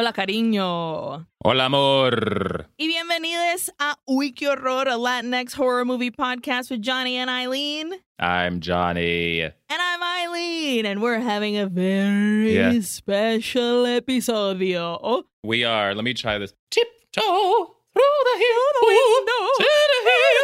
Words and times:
Hola, 0.00 0.12
cariño. 0.12 1.26
Hola, 1.42 1.64
amor. 1.64 2.70
Y 2.78 2.86
bienvenidos 2.86 3.72
a 3.80 3.98
Uy, 4.06 4.32
qué 4.32 4.46
horror, 4.46 4.88
a 4.88 4.96
Latinx 4.96 5.54
horror 5.56 5.84
movie 5.84 6.12
podcast 6.12 6.70
with 6.70 6.82
Jonny 6.82 7.16
and 7.16 7.28
Aileen. 7.28 7.94
I'm 8.20 8.60
Jonny. 8.60 9.40
And 9.42 9.52
I'm 9.68 10.00
Aileen, 10.00 10.86
and 10.86 11.02
we're 11.02 11.18
having 11.18 11.56
a 11.58 11.66
very 11.66 12.54
Yeah. 12.54 12.80
special 12.80 13.86
episodio. 13.86 15.24
We 15.42 15.64
are, 15.64 15.96
let 15.96 16.04
me 16.04 16.14
try 16.14 16.38
this. 16.38 16.54
Tiptoe 16.70 17.74
through 17.92 18.22
the 18.22 18.38
hill 18.38 18.70
window. 18.86 19.48
to 19.58 19.66
the 19.90 20.00
hill 20.06 20.38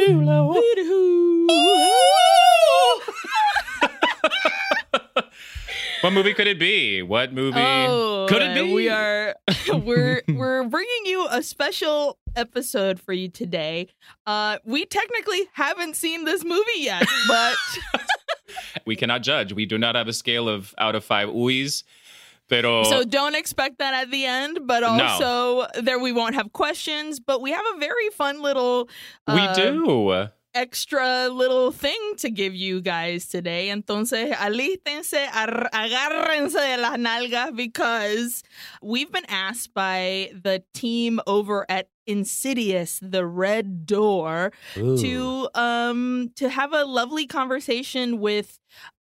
to 0.00 0.24
the 0.24 2.13
What 6.04 6.12
movie 6.12 6.34
could 6.34 6.46
it 6.46 6.58
be? 6.58 7.00
What 7.00 7.32
movie 7.32 7.58
Oh, 7.58 8.26
could 8.28 8.42
it 8.42 8.50
uh, 8.50 8.62
be? 8.62 8.74
We 8.74 8.90
are 8.90 9.34
we're 9.72 10.20
we're 10.28 10.68
bringing 10.68 11.06
you 11.06 11.26
a 11.30 11.42
special 11.42 12.18
episode 12.36 13.00
for 13.00 13.14
you 13.14 13.30
today. 13.30 13.88
Uh, 14.26 14.58
we 14.66 14.84
technically 14.84 15.48
haven't 15.54 15.96
seen 15.96 16.26
this 16.26 16.44
movie 16.44 16.62
yet, 16.76 17.06
but 17.26 17.56
We 18.86 18.96
cannot 18.96 19.22
judge. 19.22 19.54
We 19.54 19.64
do 19.64 19.78
not 19.78 19.94
have 19.94 20.06
a 20.06 20.12
scale 20.12 20.46
of 20.46 20.74
out 20.76 20.94
of 20.94 21.06
five 21.06 21.30
uis. 21.30 21.84
Pero 22.50 22.82
so 22.84 23.04
don't 23.04 23.34
expect 23.34 23.78
that 23.78 23.94
at 23.94 24.10
the 24.10 24.26
end. 24.26 24.58
But 24.66 24.80
No. 24.80 24.88
also 24.88 25.80
there 25.80 25.98
we 25.98 26.12
won't 26.12 26.34
have 26.34 26.52
questions, 26.52 27.18
but 27.18 27.40
we 27.40 27.50
have 27.50 27.64
a 27.76 27.78
very 27.78 28.10
fun 28.10 28.42
little 28.42 28.90
we 29.26 29.40
uh, 29.40 29.54
do. 29.54 30.28
Extra 30.54 31.28
little 31.28 31.72
thing 31.72 31.98
to 32.18 32.30
give 32.30 32.54
you 32.54 32.80
guys 32.80 33.26
today. 33.26 33.68
Entonces, 33.68 34.32
alístense, 34.34 35.26
agárrense 35.28 36.54
de 36.54 36.76
las 36.76 36.98
nalgas 36.98 37.56
because 37.56 38.42
we've 38.82 39.10
been 39.10 39.26
asked 39.28 39.74
by 39.74 40.30
the 40.32 40.62
team 40.72 41.20
over 41.26 41.66
at 41.68 41.88
Insidious, 42.06 43.00
the 43.00 43.24
Red 43.24 43.86
Door, 43.86 44.52
to 44.74 45.48
um 45.54 46.32
to 46.36 46.50
have 46.50 46.74
a 46.74 46.84
lovely 46.84 47.26
conversation 47.26 48.20
with 48.20 48.58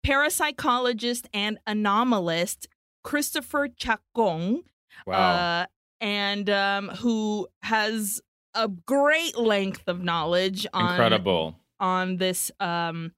parapsychologist 0.05 1.27
and 1.35 1.59
anomalist 1.69 2.67
Christopher 3.05 3.69
Chacon 3.69 4.63
wow. 5.07 5.63
uh, 5.63 5.67
and 6.01 6.49
um, 6.51 6.89
who 6.89 7.49
has 7.63 8.21
a 8.57 8.69
great 8.69 9.37
length 9.37 9.85
of 9.87 10.03
knowledge 10.03 10.67
on 10.73 10.91
Incredible. 10.91 11.61
on 11.79 12.17
this 12.17 12.51
um 12.61 13.13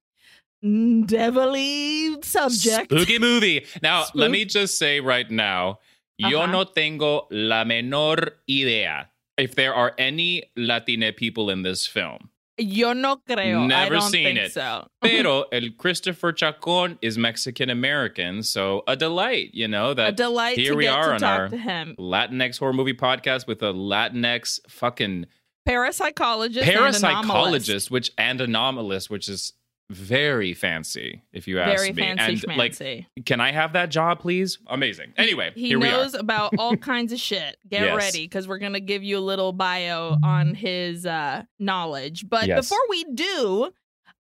devilly 1.07 2.21
subject. 2.23 2.91
Spooky 2.91 3.19
movie. 3.19 3.65
Now, 3.83 4.01
let 4.01 4.09
Spook- 4.09 4.31
me 4.31 4.45
just 4.45 4.79
say 4.79 5.01
right 5.01 5.31
now, 5.31 5.79
yo 6.19 6.41
Uh-huh. 6.43 6.53
no 6.53 6.65
tengo 6.65 7.27
la 7.31 7.65
menor 7.65 8.31
idea 8.49 9.09
if 9.37 9.55
there 9.55 9.75
are 9.75 9.95
any 9.99 10.43
Latina 10.57 11.13
people 11.13 11.51
in 11.51 11.63
this 11.63 11.87
film. 11.87 12.31
Yo 12.59 12.93
no 12.93 13.17
creo. 13.29 13.63
I 13.63 13.67
Never 13.67 13.95
don't 13.97 14.11
seen 14.11 14.25
think 14.25 14.39
it. 14.39 14.53
so. 14.53 14.89
Pero 15.03 15.43
el 15.53 15.71
Christopher 15.79 16.33
Chacon 16.33 16.99
is 17.03 17.17
Mexican 17.17 17.71
American, 17.71 18.43
so 18.43 18.83
a 18.89 18.97
delight, 18.97 19.51
you 19.55 19.69
know, 19.69 19.95
that. 19.95 20.09
a 20.09 20.13
delight 20.13 20.59
here 20.59 20.75
we 20.77 20.87
are 20.89 21.13
on 21.15 21.23
our. 21.23 21.49
Latinx 21.49 22.59
horror 22.59 22.73
movie 22.73 22.95
podcast 22.95 23.47
with 23.47 23.63
a 23.63 23.73
Latinx 23.73 24.61
fucking 24.69 25.27
Parapsychologist. 25.69 26.63
and 26.63 26.95
parapsychologist, 26.95 27.91
which 27.91 28.11
and 28.19 28.41
anomalous, 28.41 29.11
which 29.11 29.29
is 29.29 29.53
very 29.91 30.53
fancy, 30.53 31.23
if 31.33 31.49
you 31.49 31.59
ask 31.61 31.77
Very 31.81 31.93
me. 31.93 32.03
fancy 32.03 32.47
and 32.47 32.57
like, 32.59 32.77
can 33.25 33.41
I 33.41 33.53
have 33.53 33.73
that 33.73 33.89
job, 33.89 34.21
please? 34.21 34.59
Amazing. 34.67 35.15
Anyway, 35.17 35.53
He 35.55 35.69
here 35.69 35.79
knows 35.79 36.13
we 36.13 36.19
are. 36.19 36.21
about 36.21 36.53
all 36.59 36.77
kinds 36.93 37.13
of 37.13 37.19
shit. 37.19 37.57
Get 37.69 37.83
Yes. 37.83 37.97
ready 37.97 38.25
because 38.27 38.47
we're 38.47 38.59
going 38.59 38.75
to 38.75 38.81
give 38.81 39.03
you 39.03 39.17
a 39.17 39.21
little 39.21 39.53
bio 39.53 40.17
on 40.23 40.55
his 40.55 41.07
uh, 41.07 41.45
knowledge. 41.59 42.29
But 42.29 42.49
Yes. 42.49 42.69
before 42.69 42.83
we 42.91 43.05
do, 43.15 43.71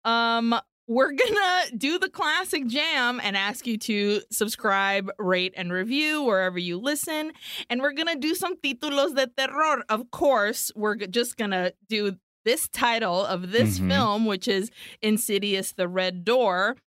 um, 0.04 0.54
we're 0.88 1.12
going 1.14 1.34
to 1.34 1.78
do 1.78 1.98
the 1.98 2.10
classic 2.10 2.68
jam 2.68 3.22
and 3.24 3.38
ask 3.38 3.66
you 3.66 3.78
to 3.78 4.22
subscribe, 4.32 5.10
rate, 5.18 5.54
and 5.56 5.72
review 5.72 6.24
wherever 6.24 6.60
you 6.60 6.78
listen. 6.78 7.32
And 7.70 7.82
we're 7.82 7.94
going 7.94 8.10
to 8.10 8.18
do 8.20 8.36
some 8.36 8.58
títulos 8.58 9.16
de 9.16 9.28
terror. 9.28 9.84
Of 9.88 10.12
course, 10.12 10.72
we're 10.76 10.96
just 10.98 11.38
going 11.38 11.52
to 11.52 11.74
do 11.88 12.18
this 12.46 12.68
title 12.70 13.26
of 13.26 13.52
this 13.52 13.80
Mhm. 13.80 13.88
film, 13.90 14.26
which 14.26 14.48
is 14.48 14.70
Insidious 15.02 15.72
the 15.72 15.88
Red 15.88 16.24
Door. 16.26 16.78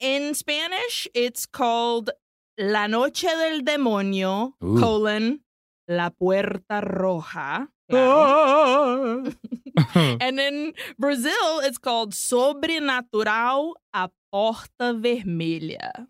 In 0.00 0.34
Spanish, 0.34 1.08
it's 1.14 1.46
called 1.46 2.10
La 2.58 2.86
Noche 2.86 3.22
del 3.22 3.60
Demonio, 3.60 4.52
Ooh. 4.62 4.78
colon, 4.80 5.40
La 5.88 6.10
Puerta 6.10 6.80
Roja. 6.82 7.68
And 10.20 10.38
in 10.40 10.74
Brazil, 10.98 11.60
it's 11.60 11.78
called 11.78 12.12
Sobrenatural 12.12 13.74
a 13.94 14.10
Porta 14.32 14.92
Vermelha. 14.94 16.06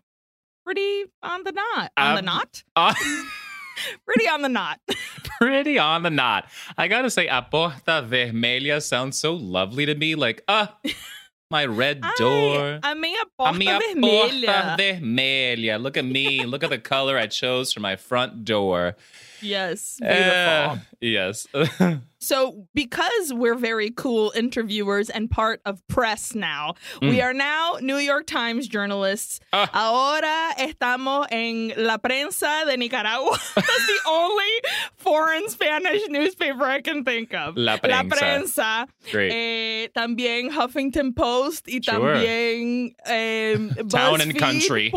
Pretty 0.65 1.05
on 1.23 1.43
the 1.43 1.51
knot. 1.51 1.91
On 1.97 2.13
the 2.15 2.19
Um, 2.19 2.25
knot? 2.25 2.63
Uh, 2.75 2.93
Pretty 4.05 4.27
on 4.27 4.41
the 4.41 4.49
knot. 4.49 4.79
pretty 5.39 5.79
on 5.79 6.03
the 6.03 6.09
knot. 6.09 6.45
I 6.77 6.87
gotta 6.87 7.09
say, 7.09 7.27
A 7.27 7.41
Porta 7.41 8.05
Vermelha 8.07 8.81
sounds 8.81 9.17
so 9.17 9.33
lovely 9.33 9.85
to 9.85 9.95
me. 9.95 10.15
Like, 10.15 10.43
ah, 10.47 10.77
my 11.51 11.65
red 11.65 12.01
door. 12.17 12.79
Ay, 12.83 12.91
a 12.91 12.95
minha 12.95 13.23
A 13.39 13.53
minha 13.53 13.79
Vermelha. 13.79 14.75
Porta 14.75 14.75
Vermelha. 14.77 15.81
Look 15.81 15.97
at 15.97 16.05
me. 16.05 16.45
Look 16.45 16.63
at 16.63 16.69
the 16.69 16.77
color 16.77 17.17
I 17.17 17.27
chose 17.27 17.71
for 17.71 17.79
my 17.79 17.95
front 17.95 18.43
door. 18.45 18.95
Yes, 19.41 19.97
beautiful. 19.99 20.31
Uh, 20.31 20.77
yes. 21.01 21.47
So, 22.21 22.67
because 22.75 23.33
we're 23.33 23.55
very 23.55 23.91
cool 23.91 24.33
interviewers 24.35 25.09
and 25.09 25.31
part 25.31 25.61
of 25.65 25.81
press 25.87 26.35
now, 26.35 26.73
we 27.01 27.19
Mm. 27.19 27.23
are 27.23 27.33
now 27.33 27.77
New 27.79 27.95
York 27.95 28.25
Times 28.27 28.67
journalists. 28.67 29.39
Ah. 29.53 29.69
Ahora 29.73 30.53
estamos 30.59 31.27
en 31.31 31.71
La 31.77 31.97
Prensa 31.97 32.65
de 32.65 32.75
Nicaragua. 32.75 33.37
That's 33.55 33.87
the 33.87 33.99
only 34.05 34.51
foreign 34.97 35.47
Spanish 35.47 36.01
newspaper 36.09 36.65
I 36.65 36.81
can 36.81 37.05
think 37.05 37.33
of. 37.33 37.55
La 37.55 37.75
La 37.81 38.03
Prensa. 38.03 38.09
Prensa. 38.09 38.87
Great. 39.13 39.31
Eh, 39.31 39.87
también 39.95 40.51
Huffington 40.51 41.15
Post 41.15 41.67
y 41.69 41.79
Sure. 41.81 41.93
también 42.15 42.91
em, 43.05 43.69
Town 43.89 44.19
and 44.19 44.37
Country. 44.37 44.91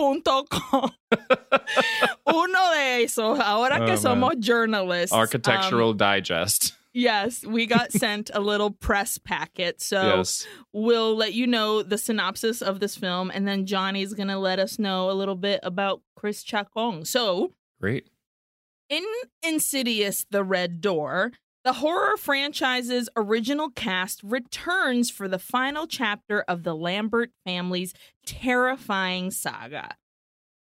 Uno 2.26 2.70
de 2.72 3.04
esos. 3.04 3.38
Ahora 3.40 3.78
que 3.86 3.92
Oh, 3.92 3.96
somos 3.96 4.38
journalists. 4.40 5.12
um, 5.12 5.18
Architectural 5.20 5.92
Digest. 5.94 6.74
Yes, 6.94 7.44
we 7.44 7.66
got 7.76 7.90
sent 7.92 8.30
a 8.34 8.40
little 8.40 8.70
press 8.70 9.18
packet. 9.18 9.80
So 9.80 10.16
yes. 10.18 10.46
we'll 10.72 11.16
let 11.16 11.32
you 11.34 11.46
know 11.46 11.82
the 11.82 11.98
synopsis 11.98 12.60
of 12.62 12.80
this 12.80 12.96
film, 12.96 13.30
and 13.32 13.46
then 13.48 13.66
Jonny's 13.66 14.12
going 14.14 14.28
to 14.28 14.38
let 14.38 14.58
us 14.58 14.78
know 14.78 15.10
a 15.10 15.14
little 15.14 15.36
bit 15.36 15.60
about 15.62 16.02
Chris 16.16 16.42
Chacon. 16.42 17.04
So, 17.04 17.52
Great. 17.80 18.08
in 18.88 19.04
Insidious 19.42 20.26
The 20.30 20.44
Red 20.44 20.80
Door, 20.80 21.32
the 21.64 21.74
horror 21.74 22.16
franchise's 22.16 23.08
original 23.16 23.70
cast 23.70 24.20
returns 24.22 25.10
for 25.10 25.28
the 25.28 25.38
final 25.38 25.86
chapter 25.86 26.42
of 26.48 26.64
the 26.64 26.74
Lambert 26.74 27.30
family's 27.46 27.94
terrifying 28.26 29.30
saga. 29.30 29.96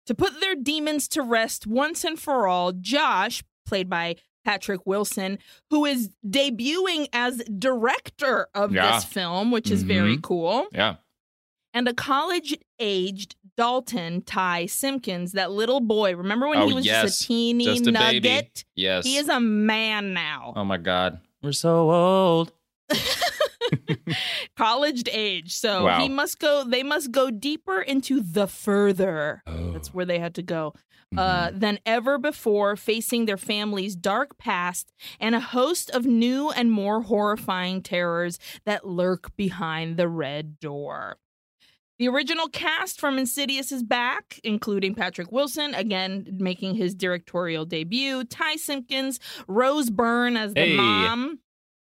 To 0.09 0.15
put 0.15 0.41
their 0.41 0.55
demons 0.55 1.07
to 1.09 1.23
rest 1.23 1.67
once 1.67 2.03
and 2.05 2.19
for 2.19 2.49
all, 2.49 2.73
Josh, 2.73 3.43
played 3.67 3.89
by 3.91 4.17
Patrick 4.45 4.87
Wilson, 4.87 5.39
who 5.71 5.85
is 5.85 6.09
debuting 6.27 7.09
as 7.13 7.43
director 7.59 8.49
of 8.55 8.73
Yeah. 8.75 8.95
this 8.97 9.05
film, 9.05 9.51
which 9.51 9.71
is 9.71 9.83
very 9.83 10.17
Mhm. 10.17 10.23
cool, 10.23 10.67
Yeah. 10.73 10.97
and 11.75 11.87
a 11.87 11.93
college 11.95 12.57
aged 12.79 13.37
Dalton 13.59 14.23
Ty 14.23 14.65
Simpkins, 14.67 15.33
that 15.33 15.51
little 15.51 15.81
boy. 15.81 16.17
Remember 16.17 16.49
when 16.49 16.59
Oh, 16.61 16.69
he 16.69 16.73
was 16.75 16.87
yes. 16.87 17.03
just 17.05 17.23
a 17.23 17.27
teeny 17.27 17.65
Just 17.67 17.87
a 17.87 17.93
nugget? 17.93 18.23
baby. 18.23 18.51
Yes. 18.77 19.05
He 19.05 19.17
is 19.19 19.29
a 19.29 19.41
man 19.41 20.15
now. 20.15 20.55
Oh 20.57 20.65
my 20.65 20.79
God. 20.79 21.21
We're 21.43 21.53
so 21.53 21.91
old. 21.91 22.53
college 24.57 25.05
age. 25.11 25.55
So 25.55 25.85
Wow. 25.85 26.01
he 26.01 26.09
must 26.09 26.39
go 26.39 26.65
they 26.65 26.83
must 26.83 27.11
go 27.11 27.31
deeper 27.31 27.81
into 27.81 28.21
the 28.21 28.47
further. 28.47 29.43
Oh. 29.47 29.73
That's 29.73 29.93
where 29.95 30.05
they 30.05 30.19
had 30.19 30.35
to 30.37 30.43
go. 30.43 30.75
Mm-hmm. 31.15 31.19
Uh, 31.19 31.51
than 31.59 31.79
ever 31.87 32.19
before, 32.19 32.77
facing 32.77 33.25
their 33.25 33.39
family's 33.39 33.97
dark 33.97 34.37
past 34.37 34.93
and 35.19 35.35
a 35.35 35.41
host 35.41 35.89
of 35.91 36.05
new 36.05 36.51
and 36.51 36.71
more 36.71 37.01
horrifying 37.01 37.83
terrors 37.83 38.39
that 38.67 38.87
lurk 38.87 39.35
behind 39.35 39.97
the 39.97 40.07
red 40.07 40.61
door. 40.61 41.17
The 41.99 42.09
original 42.09 42.49
cast 42.49 43.01
from 43.01 43.19
Insidious 43.19 43.73
is 43.73 43.83
back, 43.83 44.39
including 44.45 44.95
Patrick 44.95 45.33
Wilson, 45.33 45.75
again 45.75 46.27
making 46.39 46.75
his 46.75 46.95
directorial 46.95 47.65
debut, 47.65 48.23
Ty 48.25 48.57
Simpkins, 48.57 49.19
Rose 49.49 49.89
Byrne 49.89 50.37
as 50.37 50.53
the 50.53 50.61
Hey. 50.61 50.77
mom, 50.77 51.39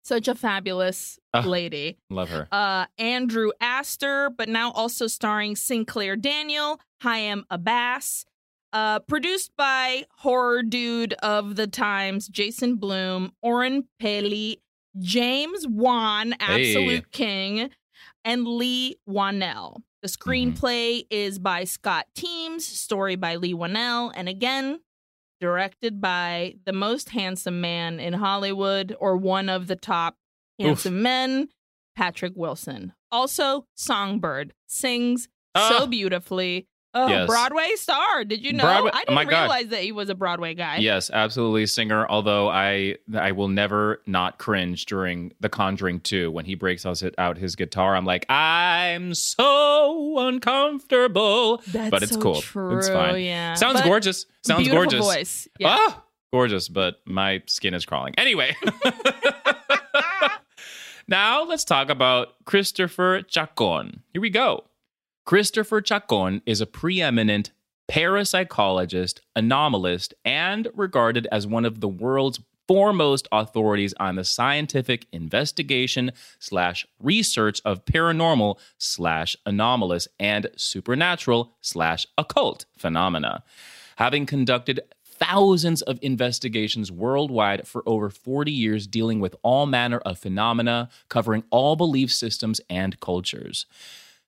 Such 0.04 0.28
a 0.28 0.36
fabulous 0.36 1.20
lady. 1.46 1.98
Love 2.10 2.30
her. 2.30 2.48
Uh, 2.52 2.86
Andrew 2.98 3.52
Astor, 3.62 4.30
but 4.30 4.50
now 4.50 4.72
also 4.72 5.08
starring 5.08 5.56
Sinclair 5.56 6.16
Daniel, 6.16 6.80
Hiam 7.04 7.44
Abbass. 7.52 8.26
Uh, 8.72 9.00
produced 9.00 9.52
by 9.58 10.06
horror 10.18 10.62
dude 10.62 11.14
of 11.14 11.56
the 11.56 11.66
times, 11.66 12.28
Jason 12.28 12.76
Blum, 12.76 13.34
Oren 13.42 13.88
Peli, 14.00 14.62
James 15.00 15.66
Wan, 15.68 16.36
Absolute 16.40 17.06
Hey. 17.06 17.12
King, 17.12 17.70
and 18.24 18.48
Leigh 18.48 18.96
Whannell. 19.08 19.82
The 20.04 20.08
screenplay 20.08 21.04
is 21.10 21.40
by 21.40 21.64
Scott 21.64 22.06
Teems, 22.16 22.66
story 22.66 23.16
by 23.16 23.36
Leigh 23.38 23.54
Whannell, 23.56 24.12
and 24.16 24.30
again, 24.30 24.80
directed 25.40 26.00
by 26.02 26.56
the 26.66 26.74
most 26.74 27.10
handsome 27.10 27.60
man 27.62 28.00
in 28.00 28.14
Hollywood, 28.14 28.96
or 29.00 29.18
one 29.18 29.50
of 29.50 29.68
the 29.68 29.76
top 29.76 30.16
handsome 30.60 31.02
men, 31.02 31.50
Patrick 31.96 32.34
Wilson. 32.36 32.94
Also, 33.12 33.66
Songbird 33.76 34.54
sings 34.68 35.24
so 35.58 35.84
Ah. 35.84 35.86
beautifully. 35.88 36.68
Oh, 36.94 37.08
Yes. 37.08 37.28
Broadway 37.28 37.70
star. 37.76 38.24
Did 38.26 38.44
you 38.44 38.54
know? 38.54 38.64
Broadway- 38.64 38.92
I 38.94 39.04
oh 39.08 39.16
didn't 39.16 39.30
God. 39.30 39.40
realize 39.42 39.68
that 39.68 39.82
he 39.82 39.92
was 39.92 40.10
a 40.10 40.16
Broadway 40.16 40.56
guy. 40.56 40.78
Yes, 40.78 41.12
absolutely 41.12 41.68
singer. 41.68 42.08
Although 42.10 42.50
I 42.50 42.96
I 43.16 43.32
will 43.32 43.48
never 43.48 44.02
not 44.08 44.40
cringe 44.40 44.86
during 44.88 45.34
The 45.40 45.50
Conjuring 45.50 46.00
2 46.00 46.32
when 46.32 46.46
he 46.46 46.56
breaks 46.56 46.84
out 46.86 47.38
his 47.38 47.56
guitar. 47.56 47.96
I'm 47.96 48.06
like, 48.06 48.26
I'm 48.30 49.14
so 49.14 50.18
uncomfortable. 50.28 51.62
That's 51.68 51.92
but 51.92 52.02
it's 52.02 52.14
so 52.14 52.22
cool. 52.22 52.42
True, 52.42 52.80
It's 52.80 52.90
fine. 52.90 53.22
Yeah. 53.24 53.54
Sounds 53.54 53.82
But 53.82 53.86
gorgeous. 53.86 54.26
Sounds 54.44 54.64
beautiful 54.64 54.86
gorgeous. 54.86 55.06
Voice. 55.06 55.48
Yeah. 55.60 55.76
Ah, 55.78 56.04
gorgeous, 56.34 56.70
but 56.70 57.02
my 57.06 57.44
skin 57.46 57.76
is 57.76 57.86
crawling. 57.86 58.16
Anyway. 58.18 58.56
now 61.08 61.44
let's 61.44 61.64
talk 61.64 61.90
about 61.90 62.30
Christopher 62.46 63.22
Chacon. 63.22 64.04
Here 64.14 64.22
we 64.22 64.30
go. 64.30 64.66
Christopher 65.30 65.80
Chacon 65.80 66.42
is 66.48 66.60
a 66.60 66.66
preeminent 66.66 67.52
parapsychologist, 67.88 69.20
anomalist, 69.38 70.12
and 70.26 70.68
regarded 70.74 71.28
as 71.32 71.46
one 71.46 71.66
of 71.66 71.82
the 71.82 71.88
world's 71.88 72.40
foremost 72.68 73.28
authorities 73.32 73.94
on 74.00 74.16
the 74.16 74.24
scientific 74.24 75.06
investigation 75.12 76.10
slash 76.40 76.88
research 77.00 77.62
of 77.64 77.86
paranormal 77.86 78.58
slash 78.80 79.36
anomalous 79.46 80.08
and 80.20 80.48
supernatural 80.56 81.54
slash 81.62 82.08
occult 82.18 82.66
phenomena. 82.76 83.44
Having 83.98 84.26
conducted 84.26 84.80
thousands 85.06 85.84
of 85.84 86.00
investigations 86.02 86.92
worldwide 86.92 87.68
for 87.68 87.84
over 87.86 88.10
40 88.10 88.52
years 88.52 88.88
dealing 88.88 89.20
with 89.20 89.36
all 89.44 89.68
manner 89.68 90.00
of 90.00 90.18
phenomena 90.18 90.90
covering 91.08 91.44
all 91.52 91.76
belief 91.76 92.12
systems 92.12 92.60
and 92.68 93.00
cultures. 93.00 93.68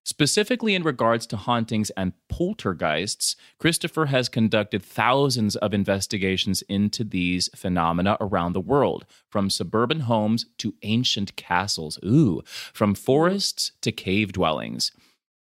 Specifically 0.03 0.73
in 0.73 0.81
regards 0.81 1.27
to 1.27 1.37
hauntings 1.37 1.91
and 1.91 2.13
poltergeists, 2.27 3.35
Christopher 3.59 4.07
has 4.07 4.29
conducted 4.29 4.81
thousands 4.81 5.55
of 5.55 5.73
investigations 5.75 6.63
into 6.63 7.03
these 7.03 7.49
phenomena 7.55 8.17
around 8.19 8.53
the 8.53 8.61
world, 8.61 9.05
from 9.29 9.49
suburban 9.49 10.01
homes 10.01 10.47
to 10.57 10.73
ancient 10.81 11.35
castles, 11.35 11.99
ooh, 12.03 12.41
from 12.73 12.95
forests 12.95 13.73
to 13.81 13.91
cave 13.91 14.31
dwellings. 14.33 14.91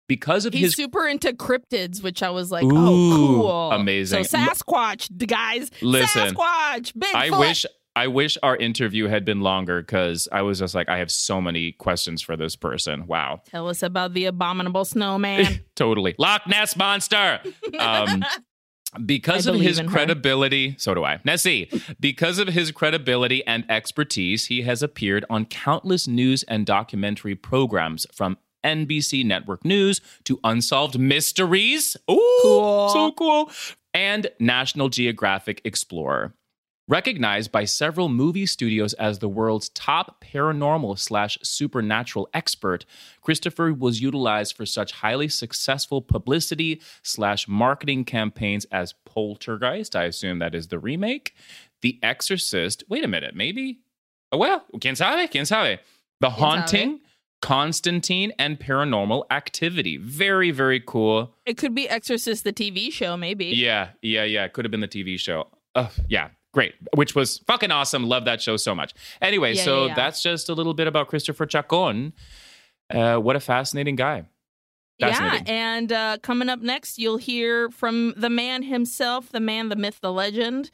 Because 0.07 0.45
of 0.45 0.53
He's 0.53 0.63
his 0.63 0.75
super 0.75 1.07
into 1.07 1.31
cryptids, 1.31 2.03
which 2.03 2.21
I 2.21 2.29
was 2.29 2.51
like, 2.51 2.65
oh, 2.65 2.67
Ooh, 2.67 3.13
oh, 3.13 3.15
cool. 3.15 3.71
amazing. 3.71 4.25
So 4.25 4.37
Sasquatch, 4.37 5.25
guys. 5.25 5.71
Listen, 5.81 6.35
Sasquatch, 6.35 6.93
Bigfoot. 6.93 7.15
I 7.15 7.39
wish 7.39 7.65
I 7.95 8.07
wish 8.07 8.37
our 8.41 8.55
interview 8.55 9.07
had 9.07 9.25
been 9.25 9.41
longer 9.41 9.81
because 9.81 10.27
I 10.31 10.43
was 10.43 10.59
just 10.59 10.73
like, 10.73 10.87
I 10.87 10.97
have 10.99 11.11
so 11.11 11.41
many 11.41 11.73
questions 11.73 12.21
for 12.21 12.37
this 12.37 12.55
person. 12.55 13.05
Wow. 13.05 13.41
Tell 13.49 13.67
us 13.67 13.83
about 13.83 14.13
the 14.13 14.25
abominable 14.25 14.85
snowman. 14.85 15.59
totally. 15.75 16.15
Loch 16.17 16.47
Ness 16.47 16.75
monster. 16.77 17.41
Um, 17.77 18.23
because 19.05 19.47
I 19.47 19.53
of 19.53 19.59
his 19.59 19.77
in 19.79 19.87
her. 19.87 19.91
credibility, 19.91 20.75
so 20.77 20.93
do 20.93 21.03
I. 21.03 21.19
Nessie. 21.25 21.69
Because 21.99 22.39
of 22.39 22.47
his 22.49 22.71
credibility 22.71 23.45
and 23.45 23.69
expertise, 23.69 24.45
he 24.47 24.61
has 24.61 24.81
appeared 24.81 25.25
on 25.29 25.45
countless 25.45 26.07
news 26.07 26.43
and 26.43 26.65
documentary 26.65 27.35
programs 27.35 28.05
from 28.13 28.37
NBC 28.65 29.25
Network 29.25 29.65
News 29.65 29.99
to 30.25 30.39
Unsolved 30.43 30.97
Mysteries. 30.99 31.97
Ooh, 32.09 32.39
Cool. 32.41 32.89
so 32.89 33.11
cool. 33.13 33.51
And 33.93 34.27
National 34.39 34.87
Geographic 34.89 35.61
Explorer. 35.65 36.33
Recognized 36.87 37.51
by 37.51 37.63
several 37.63 38.09
movie 38.09 38.45
studios 38.45 38.93
as 38.95 39.19
the 39.19 39.29
world's 39.29 39.69
top 39.69 40.21
paranormal 40.23 40.97
slash 40.99 41.37
supernatural 41.41 42.27
expert, 42.33 42.85
Christopher 43.21 43.71
was 43.71 44.01
utilized 44.01 44.57
for 44.57 44.65
such 44.65 44.91
highly 44.91 45.29
successful 45.29 46.01
publicity 46.01 46.81
slash 47.03 47.47
marketing 47.47 48.03
campaigns 48.03 48.65
as 48.71 48.93
Poltergeist. 49.05 49.95
I 49.95 50.05
assume 50.05 50.39
that 50.39 50.55
is 50.55 50.67
the 50.67 50.79
remake. 50.79 51.33
The 51.81 51.99
Exorcist. 52.03 52.83
Wait 52.89 53.03
a 53.03 53.07
minute, 53.07 53.35
maybe? 53.35 53.79
Oh, 54.31 54.37
well, 54.37 54.65
quien 54.81 54.95
sabe? 54.95 55.29
Quien 55.29 55.45
sabe? 55.45 55.79
The 56.19 56.29
Haunting, 56.31 56.99
Constantine, 57.41 58.33
and 58.37 58.59
Paranormal 58.59 59.23
Activity. 59.31 59.97
Very, 59.97 60.51
very 60.51 60.81
cool. 60.85 61.35
it 61.45 61.57
could 61.57 61.73
be 61.73 61.87
Exorcist, 61.87 62.43
the 62.43 62.53
TV 62.53 62.91
show, 62.91 63.15
maybe. 63.15 63.45
Yeah, 63.45 63.89
yeah, 64.01 64.23
yeah. 64.23 64.45
It 64.45 64.53
could 64.53 64.65
have 64.65 64.71
been 64.71 64.81
the 64.81 64.87
TV 64.87 65.19
show. 65.19 65.47
Uh, 65.73 65.87
yeah, 66.09 66.29
great. 66.53 66.75
Which 66.95 67.15
was 67.15 67.39
fucking 67.47 67.71
awesome. 67.71 68.07
Love 68.07 68.25
that 68.25 68.41
show 68.41 68.57
so 68.57 68.75
much. 68.75 68.93
Anyway, 69.21 69.53
Yeah, 69.53 69.63
so 69.63 69.81
yeah, 69.81 69.87
yeah. 69.87 69.95
that's 69.95 70.21
just 70.21 70.49
a 70.49 70.53
little 70.53 70.73
bit 70.73 70.87
about 70.87 71.07
Christopher 71.07 71.45
Chacon. 71.45 72.13
Uh, 72.89 73.17
what 73.17 73.35
a 73.35 73.39
fascinating 73.39 73.95
guy. 73.95 74.25
Yeah, 74.97 75.41
and 75.47 75.91
uh, 75.91 76.17
coming 76.21 76.47
up 76.47 76.59
next, 76.59 76.99
you'll 76.99 77.17
hear 77.17 77.71
from 77.71 78.13
the 78.17 78.29
man 78.29 78.61
himself, 78.61 79.31
the 79.31 79.39
man, 79.39 79.69
the 79.69 79.75
myth, 79.75 79.99
the 79.99 80.11
legend. 80.11 80.69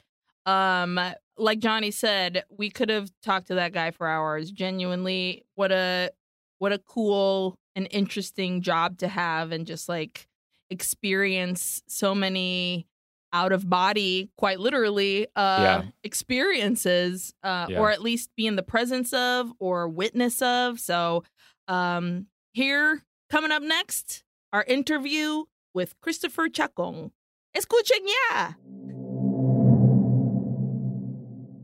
Um, 0.45 0.99
like 1.37 1.59
Jonny 1.59 1.91
said, 1.91 2.43
we 2.49 2.69
could 2.69 2.89
have 2.89 3.09
talked 3.21 3.47
to 3.47 3.55
that 3.55 3.71
guy 3.71 3.91
for 3.91 4.05
hours. 4.07 4.51
Genuinely, 4.51 5.45
what 5.55 5.71
a 5.71 6.11
what 6.59 6.73
a 6.73 6.79
cool 6.79 7.55
and 7.75 7.87
interesting 7.91 8.61
job 8.61 8.97
to 8.97 9.07
have, 9.07 9.53
and 9.53 9.65
just 9.65 9.87
like 9.87 10.27
experience 10.69 11.81
so 11.87 12.13
many 12.13 12.85
out 13.33 13.51
of 13.51 13.69
body, 13.69 14.31
quite 14.37 14.59
literally, 14.59 15.27
uh, 15.35 15.61
Yeah. 15.61 15.83
experiences, 16.03 17.33
uh, 17.43 17.67
Yeah. 17.69 17.79
or 17.79 17.91
at 17.91 18.01
least 18.01 18.29
be 18.35 18.47
in 18.47 18.55
the 18.55 18.63
presence 18.63 19.13
of 19.13 19.51
or 19.59 19.87
witness 19.89 20.41
of. 20.41 20.79
So, 20.79 21.23
um, 21.67 22.27
here 22.53 23.03
coming 23.29 23.51
up 23.51 23.61
next, 23.61 24.23
our 24.53 24.63
interview 24.63 25.43
with 25.73 25.99
Christopher 26.01 26.47
Chacon. 26.49 27.11
Escuchen 27.55 28.05
ya. 28.31 28.53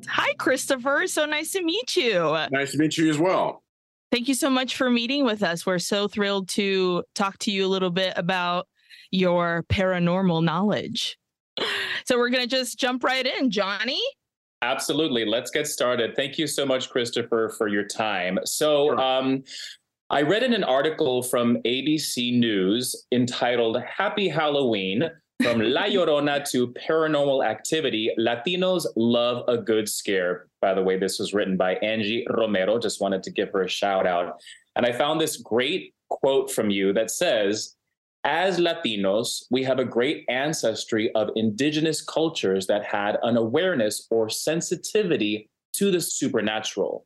Hi, 0.10 0.34
Christopher. 0.34 1.08
So 1.08 1.26
nice 1.26 1.52
to 1.54 1.64
meet 1.64 1.96
you. 1.96 2.20
Nice 2.52 2.74
to 2.74 2.78
meet 2.78 2.98
you 2.98 3.10
as 3.10 3.18
well. 3.18 3.64
Thank 4.12 4.28
you 4.28 4.36
so 4.36 4.50
much 4.50 4.76
for 4.76 4.90
meeting 4.92 5.26
with 5.26 5.42
us. 5.42 5.66
We're 5.66 5.80
so 5.80 6.08
thrilled 6.08 6.50
to 6.50 7.04
talk 7.16 7.40
to 7.40 7.52
you 7.52 7.66
a 7.66 7.70
little 7.70 7.90
bit 7.90 8.14
about 8.16 8.68
your 9.12 9.64
paranormal 9.70 10.44
knowledge. 10.44 11.18
So 12.06 12.18
we're 12.18 12.30
going 12.30 12.48
to 12.48 12.56
just 12.56 12.80
jump 12.80 13.04
right 13.04 13.26
in. 13.26 13.50
Jonny? 13.52 14.02
Absolutely. 14.62 15.26
Let's 15.26 15.52
get 15.52 15.68
started. 15.68 16.16
Thank 16.16 16.38
you 16.38 16.48
so 16.48 16.66
much, 16.66 16.90
Christopher, 16.90 17.54
for 17.58 17.68
your 17.68 17.84
time. 17.84 18.40
So, 18.46 18.88
Sure. 18.88 19.00
um, 19.02 19.44
I 20.10 20.22
read 20.22 20.44
in 20.44 20.54
an 20.54 20.64
article 20.64 21.24
from 21.24 21.58
ABC 21.66 22.38
News 22.38 23.06
entitled 23.12 23.82
Happy 23.82 24.28
Halloween 24.30 25.10
From 25.42 25.60
La 25.76 25.84
Llorona 25.86 26.48
to 26.52 26.68
Paranormal 26.74 27.46
Activity 27.46 28.12
Latinos 28.20 28.86
Love 28.96 29.44
a 29.48 29.58
Good 29.58 29.90
Scare. 29.90 30.48
By 30.62 30.74
the 30.74 30.84
way, 30.84 30.98
this 30.98 31.20
was 31.20 31.34
written 31.34 31.58
by 31.58 31.76
Angie 31.76 32.26
Romero. 32.30 32.80
Just 32.80 33.02
wanted 33.02 33.24
to 33.24 33.32
give 33.32 33.50
her 33.52 33.64
a 33.64 33.68
shout 33.70 34.06
out. 34.06 34.40
And 34.76 34.86
I 34.86 34.92
found 34.92 35.20
this 35.20 35.38
great 35.38 35.94
quote 36.10 36.52
from 36.52 36.70
you 36.70 36.94
that 36.94 37.10
says, 37.12 37.76
as 38.24 38.58
Latinos, 38.58 39.44
we 39.52 39.64
have 39.64 39.80
a 39.80 39.86
great 39.86 40.26
ancestry 40.30 41.12
of 41.14 41.30
indigenous 41.36 42.02
cultures 42.02 42.68
that 42.68 42.86
had 42.86 43.18
an 43.24 43.38
awareness 43.38 44.08
or 44.10 44.30
sensitivity 44.30 45.50
to 45.74 45.92
the 45.92 46.00
supernatural. 46.00 47.06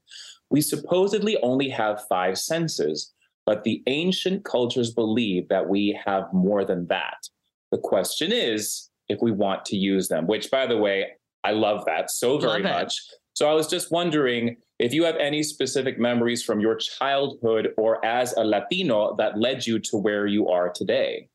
We 0.49 0.61
supposedly 0.61 1.37
only 1.41 1.69
have 1.69 2.05
five 2.07 2.37
senses, 2.37 3.13
but 3.45 3.63
the 3.63 3.81
ancient 3.87 4.45
cultures 4.45 4.93
believe 4.93 5.47
that 5.49 5.67
we 5.67 5.99
have 6.05 6.31
more 6.33 6.63
than 6.63 6.87
that. 6.87 7.27
The 7.71 7.77
question 7.77 8.31
is 8.31 8.89
if 9.09 9.19
we 9.21 9.31
want 9.31 9.65
to 9.65 9.77
use 9.77 10.07
them, 10.07 10.27
which, 10.27 10.51
by 10.51 10.67
the 10.67 10.77
way, 10.77 11.07
I 11.43 11.51
love 11.51 11.85
that 11.85 12.11
so 12.11 12.37
very 12.37 12.61
Love 12.61 12.73
much. 12.73 13.01
So 13.37 13.47
I 13.47 13.53
was 13.53 13.67
just 13.67 13.91
wondering 13.91 14.57
if 14.79 14.95
you 14.95 15.03
have 15.03 15.15
any 15.17 15.43
specific 15.43 15.99
memories 15.99 16.41
from 16.41 16.59
your 16.59 16.73
childhood 16.75 17.71
or 17.77 18.03
as 18.03 18.33
a 18.33 18.43
Latino 18.43 19.15
that 19.17 19.37
led 19.37 19.67
you 19.67 19.77
to 19.77 19.97
where 19.97 20.25
you 20.25 20.49
are 20.49 20.69
today. 20.69 21.29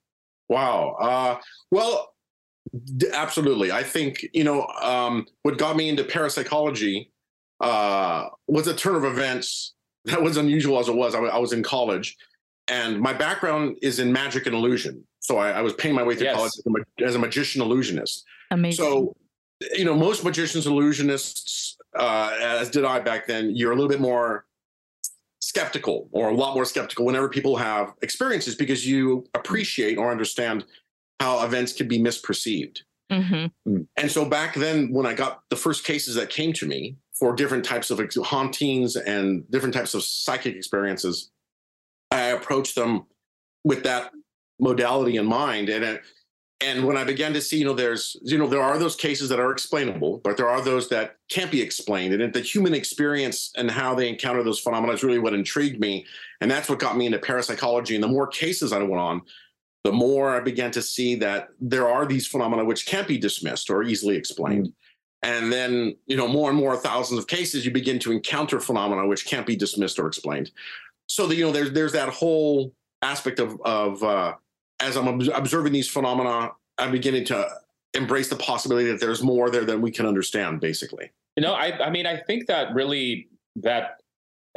Wow. 0.49 0.97
Uh, 1.01 1.37
well, 1.71 2.13
d- 2.97 3.07
absolutely. 3.15 3.71
I 3.71 3.85
think, 3.85 4.27
you 4.33 4.43
know, 4.43 4.67
um, 4.83 5.27
what 5.45 5.59
got 5.59 5.77
me 5.77 5.89
into 5.89 6.03
parapsychology 6.03 7.13
uh, 7.61 8.31
was 8.49 8.67
a 8.67 8.75
turn 8.75 8.97
of 8.97 9.05
events 9.05 9.75
that 10.07 10.21
was 10.21 10.37
unusual 10.37 10.81
as 10.81 10.89
it 10.89 10.97
was. 10.97 11.15
I, 11.15 11.21
I 11.21 11.39
was 11.39 11.53
in 11.53 11.63
college, 11.63 12.17
and 12.67 12.99
my 13.01 13.13
background 13.13 13.77
is 13.81 14.01
in 14.01 14.13
magic 14.13 14.47
and 14.47 14.57
illusion. 14.57 15.05
So 15.21 15.39
I, 15.39 15.53
I 15.53 15.61
was 15.63 15.73
paying 15.75 15.95
my 15.95 16.03
way 16.03 16.17
through 16.17 16.27
Yes. 16.27 16.35
college 16.37 16.53
as 16.59 16.67
a, 16.67 16.71
ma- 16.71 17.07
as 17.07 17.15
a 17.15 17.21
magician 17.21 17.63
illusionist. 17.63 18.25
Amazing. 18.51 18.85
So, 18.85 19.15
you 19.73 19.85
know, 19.85 19.95
most 19.95 20.25
magicians, 20.25 20.67
illusionists, 20.67 21.77
uh, 21.97 22.37
as 22.41 22.71
did 22.71 22.85
I 22.85 23.01
back 23.01 23.27
then, 23.27 23.55
you're 23.55 23.73
a 23.73 23.75
little 23.75 23.89
bit 23.89 24.01
more 24.01 24.47
skeptical 25.41 26.09
or 26.13 26.31
a 26.31 26.35
lot 26.35 26.55
more 26.55 26.65
skeptical 26.65 27.05
whenever 27.05 27.29
people 27.29 27.57
have 27.57 27.93
experiences 28.03 28.55
because 28.55 28.87
you 28.87 29.27
appreciate 29.35 29.99
or 29.99 30.11
understand 30.11 30.65
how 31.21 31.45
events 31.45 31.73
can 31.73 31.89
be 31.89 31.99
misperceived. 31.99 32.81
hmm 33.11 33.47
And 33.97 34.11
so 34.11 34.25
back 34.25 34.55
then, 34.55 34.93
when 34.93 35.07
I 35.07 35.15
got 35.15 35.43
the 35.51 35.57
first 35.57 35.85
cases 35.85 36.15
that 36.15 36.31
came 36.31 36.53
to 36.55 36.67
me 36.67 36.97
for 37.13 37.35
different 37.35 37.65
types 37.65 37.91
of 37.91 38.01
hauntings 38.25 38.97
and 38.97 39.49
different 39.51 39.75
types 39.75 39.95
of 39.95 40.03
psychic 40.03 40.57
experiences, 40.57 41.31
I 42.11 42.29
approached 42.29 42.75
them 42.75 43.07
with 43.65 43.83
that 43.85 44.13
modality 44.59 45.17
in 45.17 45.27
mind. 45.27 45.69
And 45.69 45.85
it, 45.85 46.03
and 46.63 46.85
when 46.87 46.97
I 46.97 47.05
began 47.05 47.33
to 47.33 47.41
see, 47.41 47.59
you 47.59 47.65
know, 47.65 47.73
there's, 47.73 48.17
you 48.23 48.39
know, 48.39 48.47
there 48.47 48.63
are 48.63 48.79
those 48.79 48.95
cases 48.95 49.29
that 49.31 49.41
are 49.41 49.51
explainable, 49.51 50.19
but 50.19 50.37
there 50.37 50.49
are 50.49 50.61
those 50.61 50.89
that 50.91 51.17
can't 51.29 51.51
be 51.51 51.61
explained. 51.61 52.15
And 52.15 52.33
the 52.33 52.41
human 52.41 52.73
experience 52.73 53.51
and 53.57 53.71
how 53.71 53.95
they 53.95 54.09
encounter 54.09 54.43
those 54.43 54.61
phenomena 54.61 54.93
is 54.93 55.03
really 55.03 55.19
what 55.19 55.35
intrigued 55.35 55.81
me. 55.81 56.07
And 56.41 56.51
that's 56.51 56.69
what 56.69 56.79
got 56.79 56.97
me 56.97 57.07
into 57.07 57.19
parapsychology. 57.19 57.95
And 57.95 58.05
the 58.05 58.09
more 58.09 58.29
cases 58.29 58.73
I 58.73 58.79
went 58.79 59.01
on, 59.01 59.23
the 59.83 59.93
more 59.93 60.37
I 60.37 60.41
began 60.41 60.71
to 60.73 60.83
see 60.83 61.17
that 61.17 61.49
there 61.61 61.89
are 61.89 62.07
these 62.07 62.27
phenomena 62.27 62.65
which 62.65 62.87
can't 62.87 63.09
be 63.09 63.19
dismissed 63.19 63.69
or 63.69 63.83
easily 63.83 64.17
explained. 64.17 64.73
And 65.23 65.53
then, 65.53 65.97
you 66.07 66.17
know, 66.17 66.29
more 66.29 66.49
and 66.49 66.59
more 66.59 66.77
thousands 66.77 67.19
of 67.19 67.27
cases, 67.27 67.65
you 67.65 67.73
begin 67.73 67.99
to 68.01 68.13
encounter 68.13 68.61
phenomena 68.61 69.07
which 69.07 69.27
can't 69.27 69.47
be 69.47 69.57
dismissed 69.57 69.99
or 69.99 70.07
explained. 70.07 70.53
So 71.09 71.27
that 71.27 71.35
you 71.35 71.45
know, 71.45 71.53
there's 71.53 71.73
there's 71.73 71.93
that 71.93 72.09
whole 72.09 72.73
aspect 73.03 73.41
of 73.41 73.61
of 73.63 74.03
uh, 74.03 74.35
as 74.83 74.97
I'm 74.97 75.09
ob- 75.09 75.29
observing 75.35 75.73
these 75.73 75.89
phenomena, 75.89 76.53
I'm 76.79 76.93
beginning 76.93 77.25
to 77.27 77.49
embrace 77.95 78.29
the 78.29 78.37
possibility 78.37 78.89
that 78.91 79.01
there's 79.01 79.23
more 79.23 79.51
there 79.51 79.65
than 79.65 79.81
we 79.81 79.91
can 79.91 80.07
understand. 80.07 80.61
Basically, 80.61 81.11
You 81.37 81.43
know, 81.43 81.53
I, 81.55 81.87
I 81.87 81.91
mean, 81.91 82.07
I 82.07 82.17
think 82.17 82.47
that 82.49 82.75
really 82.75 83.29
that 83.57 84.01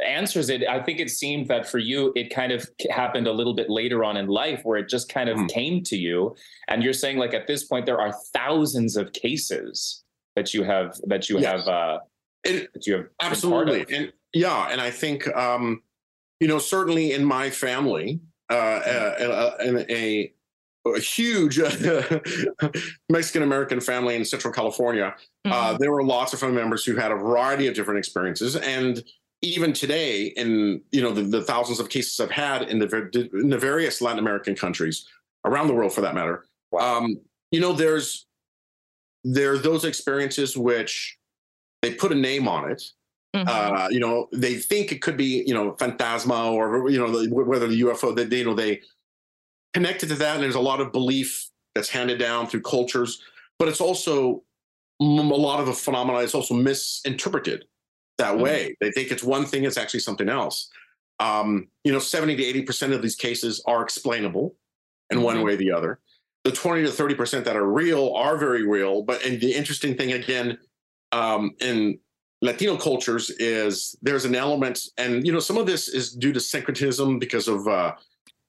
answers 0.04 0.50
it. 0.50 0.66
I 0.68 0.82
think 0.82 1.00
it 1.00 1.10
seemed 1.10 1.48
that 1.48 1.66
for 1.68 1.78
you, 1.78 2.12
it 2.16 2.28
kind 2.30 2.52
of 2.52 2.68
happened 2.90 3.26
a 3.26 3.32
little 3.32 3.54
bit 3.54 3.70
later 3.70 4.04
on 4.04 4.16
in 4.16 4.26
life 4.26 4.60
where 4.64 4.78
it 4.78 4.88
just 4.88 5.08
kind 5.08 5.28
of 5.28 5.38
Hmm. 5.38 5.46
came 5.46 5.82
to 5.84 5.96
you. 5.96 6.34
And 6.68 6.82
you're 6.82 6.92
saying 6.92 7.18
like 7.18 7.32
at 7.34 7.46
this 7.46 7.64
point, 7.64 7.86
there 7.86 8.00
are 8.00 8.12
thousands 8.34 8.96
of 8.96 9.12
cases 9.12 10.02
that 10.34 10.52
you 10.52 10.64
have, 10.64 11.00
that 11.06 11.28
you 11.30 11.38
Yes. 11.38 11.46
have, 11.64 11.68
uh, 11.68 11.98
And- 12.44 12.68
that 12.74 12.86
you 12.86 12.94
have 12.96 13.06
absolutely, 13.20 13.86
and 13.94 14.12
yeah, 14.32 14.68
and 14.70 14.80
I 14.80 14.90
think 14.90 15.26
um, 15.34 15.82
you 16.40 16.46
know 16.48 16.58
certainly 16.58 17.12
in 17.12 17.24
my 17.24 17.48
family, 17.50 18.20
uh, 18.50 18.52
uh, 18.52 19.56
in 19.60 19.78
a, 19.90 20.32
a 20.86 21.00
huge 21.00 21.58
Mexican 23.08 23.42
American 23.42 23.80
family 23.80 24.16
in 24.16 24.24
Central 24.24 24.52
California, 24.52 25.14
Mm-hmm. 25.46 25.52
uh, 25.52 25.78
there 25.78 25.92
were 25.92 26.02
lots 26.02 26.32
of 26.32 26.40
family 26.40 26.56
members 26.56 26.84
who 26.84 26.96
had 26.96 27.12
a 27.12 27.14
variety 27.14 27.68
of 27.68 27.74
different 27.74 27.98
experiences. 27.98 28.56
And 28.56 29.04
even 29.42 29.72
today 29.72 30.26
in 30.36 30.80
you 30.90 31.02
know 31.02 31.12
the, 31.12 31.22
the 31.22 31.42
thousands 31.42 31.78
of 31.78 31.88
cases 31.88 32.18
i've 32.20 32.30
had 32.30 32.62
in 32.62 32.78
the 32.78 33.28
in 33.34 33.50
the 33.50 33.58
various 33.58 34.00
latin 34.00 34.18
american 34.18 34.54
countries 34.54 35.06
around 35.44 35.68
the 35.68 35.74
world 35.74 35.92
for 35.92 36.00
that 36.00 36.14
matter 36.14 36.44
um, 36.80 37.16
you 37.50 37.60
know 37.60 37.72
there's 37.72 38.26
there 39.24 39.52
are 39.52 39.58
those 39.58 39.84
experiences 39.84 40.56
which 40.56 41.18
they 41.82 41.92
put 41.92 42.12
a 42.12 42.14
name 42.14 42.48
on 42.48 42.70
it 42.70 42.82
Mhm. 43.36 43.48
uh, 43.48 43.88
you 43.90 44.00
know 44.00 44.28
they 44.32 44.54
think 44.54 44.92
it 44.92 45.02
could 45.02 45.16
be 45.16 45.44
you 45.46 45.54
know 45.54 45.76
phantasma 45.78 46.50
or 46.50 46.88
you 46.90 46.98
know 46.98 47.10
the- 47.10 47.28
whether 47.32 47.66
the 47.66 47.80
ufo 47.82 48.14
that 48.16 48.30
they 48.30 48.38
you 48.38 48.44
know 48.44 48.54
they 48.54 48.80
connected 49.74 50.08
to 50.08 50.14
that 50.14 50.34
and 50.36 50.42
there's 50.44 50.54
a 50.54 50.60
lot 50.60 50.80
of 50.80 50.92
belief 50.92 51.48
that's 51.74 51.88
handed 51.88 52.18
down 52.18 52.46
through 52.46 52.62
cultures 52.62 53.20
but 53.58 53.68
it's 53.68 53.80
also 53.80 54.42
a 55.00 55.04
lot 55.04 55.60
of 55.60 55.66
the 55.66 55.72
phenomena 55.74 56.18
is 56.20 56.34
also 56.34 56.54
misinterpreted 56.54 57.66
that 58.18 58.34
Mhm. 58.34 58.40
way 58.40 58.76
they 58.80 58.90
think 58.90 59.10
it's 59.10 59.22
one 59.22 59.44
thing 59.44 59.64
it's 59.64 59.76
actually 59.76 60.00
something 60.00 60.28
else 60.28 60.70
um, 61.18 61.68
you 61.84 61.92
know 61.92 61.98
70 61.98 62.36
to 62.36 62.44
80 62.44 62.62
percent 62.62 62.92
of 62.92 63.02
these 63.02 63.16
cases 63.16 63.62
are 63.66 63.82
explainable 63.82 64.56
in 65.10 65.22
one 65.22 65.36
Mhm. 65.38 65.44
way 65.44 65.52
or 65.54 65.56
the 65.56 65.70
other 65.72 66.00
the 66.44 66.52
20 66.52 66.82
to 66.84 66.90
30 66.92 67.14
percent 67.14 67.44
that 67.44 67.56
are 67.56 67.66
real 67.70 68.12
are 68.14 68.38
very 68.38 68.64
real 68.66 69.02
but 69.02 69.22
and 69.26 69.40
the 69.40 69.52
interesting 69.52 69.96
thing 69.96 70.12
again 70.12 70.58
um, 71.12 71.54
in 71.60 71.98
Latino 72.42 72.76
cultures 72.76 73.30
is 73.38 73.96
there's 74.02 74.24
an 74.24 74.34
element, 74.34 74.80
and 74.98 75.26
you 75.26 75.32
know, 75.32 75.40
some 75.40 75.56
of 75.56 75.66
this 75.66 75.88
is 75.88 76.12
due 76.12 76.32
to 76.32 76.40
syncretism 76.40 77.18
because 77.18 77.48
of 77.48 77.66
uh, 77.66 77.92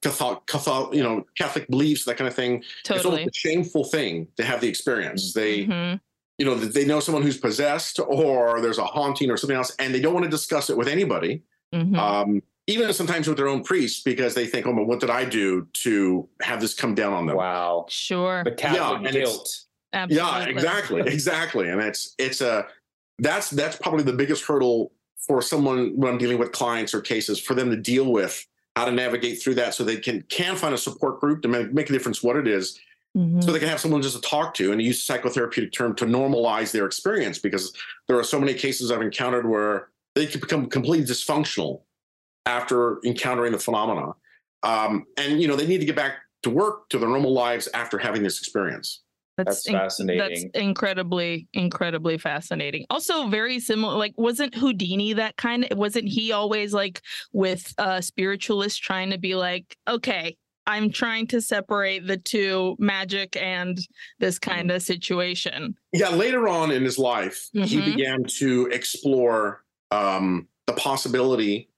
Catholic, 0.02 0.44
Catholic, 0.46 0.94
you 0.94 1.02
know, 1.02 1.24
Catholic 1.36 1.66
beliefs, 1.68 2.04
that 2.04 2.16
kind 2.16 2.28
of 2.28 2.34
thing. 2.34 2.62
Totally. 2.84 2.96
It's 2.98 3.06
almost 3.06 3.28
a 3.28 3.38
shameful 3.48 3.84
thing 3.84 4.28
to 4.36 4.44
have 4.44 4.60
the 4.60 4.68
experience. 4.68 5.32
They, 5.32 5.64
Mhm. 5.64 6.00
you 6.38 6.44
know, 6.46 6.54
they 6.54 6.84
know 6.84 7.00
someone 7.00 7.22
who's 7.22 7.38
possessed, 7.38 7.98
or 7.98 8.60
there's 8.60 8.78
a 8.78 8.84
haunting, 8.84 9.30
or 9.30 9.36
something 9.36 9.56
else, 9.56 9.74
and 9.78 9.94
they 9.94 10.00
don't 10.00 10.12
want 10.14 10.24
to 10.24 10.30
discuss 10.30 10.68
it 10.70 10.76
with 10.76 10.86
anybody, 10.88 11.42
Mhm. 11.74 11.96
um, 11.98 12.42
even 12.66 12.92
sometimes 12.92 13.26
with 13.26 13.38
their 13.38 13.48
own 13.48 13.64
priest, 13.64 14.04
because 14.04 14.34
they 14.34 14.46
think, 14.46 14.66
"Oh, 14.66 14.74
but 14.74 14.86
what 14.86 15.00
did 15.00 15.08
I 15.10 15.24
do 15.24 15.66
to 15.84 16.28
have 16.42 16.60
this 16.60 16.74
come 16.74 16.94
down 16.94 17.14
on 17.14 17.26
them?" 17.26 17.36
Wow. 17.36 17.86
sure. 17.88 18.44
The 18.44 18.52
Catholic 18.52 18.98
and 18.98 19.06
it's- 19.06 19.24
guilt. 19.24 19.60
Absolutely. 19.94 20.28
Yeah, 20.30 20.44
exactly, 20.50 21.00
exactly, 21.06 21.68
and 21.70 21.80
it's 21.80 22.14
it's 22.18 22.42
a 22.42 22.66
that's 23.18 23.50
that's 23.50 23.76
probably 23.76 24.04
the 24.04 24.12
biggest 24.12 24.44
hurdle 24.44 24.92
for 25.16 25.42
someone 25.42 25.92
when 25.96 26.12
I'm 26.12 26.18
dealing 26.18 26.38
with 26.38 26.52
clients 26.52 26.94
or 26.94 27.00
cases 27.00 27.40
for 27.40 27.54
them 27.54 27.70
to 27.70 27.76
deal 27.76 28.10
with 28.12 28.46
how 28.76 28.84
to 28.84 28.92
navigate 28.92 29.42
through 29.42 29.56
that 29.56 29.74
so 29.74 29.84
they 29.84 29.96
can 29.96 30.22
can 30.28 30.56
find 30.56 30.74
a 30.74 30.78
support 30.78 31.20
group 31.20 31.42
to 31.42 31.48
make, 31.48 31.72
make 31.72 31.90
a 31.90 31.92
difference 31.92 32.22
what 32.22 32.36
it 32.36 32.46
is 32.46 32.78
Mhm. 33.16 33.42
so 33.42 33.52
they 33.52 33.58
can 33.58 33.68
have 33.68 33.80
someone 33.80 34.02
just 34.02 34.14
to 34.16 34.20
talk 34.20 34.52
to 34.54 34.70
and 34.70 34.82
use 34.82 35.08
a 35.08 35.12
psychotherapeutic 35.12 35.72
term 35.72 35.94
to 35.96 36.04
normalize 36.04 36.72
their 36.72 36.84
experience 36.84 37.38
because 37.38 37.72
there 38.06 38.18
are 38.18 38.22
so 38.22 38.38
many 38.38 38.52
cases 38.52 38.92
I've 38.92 39.00
encountered 39.00 39.48
where 39.48 39.88
they 40.14 40.26
can 40.26 40.40
become 40.40 40.66
completely 40.68 41.06
dysfunctional 41.06 41.80
after 42.44 42.98
encountering 43.04 43.52
the 43.52 43.58
phenomena 43.58 44.12
um, 44.62 45.06
and 45.16 45.40
you 45.40 45.48
know 45.48 45.56
they 45.56 45.66
need 45.66 45.78
to 45.78 45.86
get 45.86 45.96
back 45.96 46.18
to 46.42 46.50
work 46.50 46.88
to 46.90 46.98
their 46.98 47.08
normal 47.08 47.32
lives 47.32 47.66
after 47.72 47.96
having 47.98 48.22
this 48.22 48.38
experience 48.38 49.00
That's 49.44 49.66
in- 49.66 49.74
fascinating. 49.74 50.18
That's 50.18 50.44
incredibly, 50.54 51.46
incredibly 51.52 52.18
fascinating. 52.18 52.86
Also, 52.90 53.28
very 53.28 53.60
similar. 53.60 53.96
Like, 53.96 54.14
wasn't 54.18 54.54
Houdini 54.54 55.12
that 55.14 55.36
kind 55.36 55.66
of? 55.70 55.78
Wasn't 55.78 56.06
he 56.08 56.32
always 56.32 56.74
like 56.74 57.00
with 57.32 57.72
uh 57.78 58.00
spiritualists 58.00 58.78
trying 58.78 59.10
to 59.10 59.18
be 59.18 59.34
like, 59.34 59.76
okay, 59.88 60.36
I'm 60.66 60.90
trying 60.90 61.26
to 61.28 61.40
separate 61.40 62.06
the 62.06 62.16
two, 62.18 62.76
magic 62.78 63.36
and 63.36 63.78
this 64.18 64.38
Mm-hmm. 64.38 64.50
kind 64.50 64.70
of 64.70 64.82
situation. 64.82 65.74
yeah 65.92 66.10
later 66.10 66.48
on 66.48 66.70
in 66.70 66.82
his 66.84 66.98
life 66.98 67.48
he 67.52 67.78
Mhm. 67.80 67.84
began 67.96 68.24
to 68.24 68.66
explore 68.66 69.64
um, 69.90 70.46
the 70.66 70.74
possibility 70.74 71.70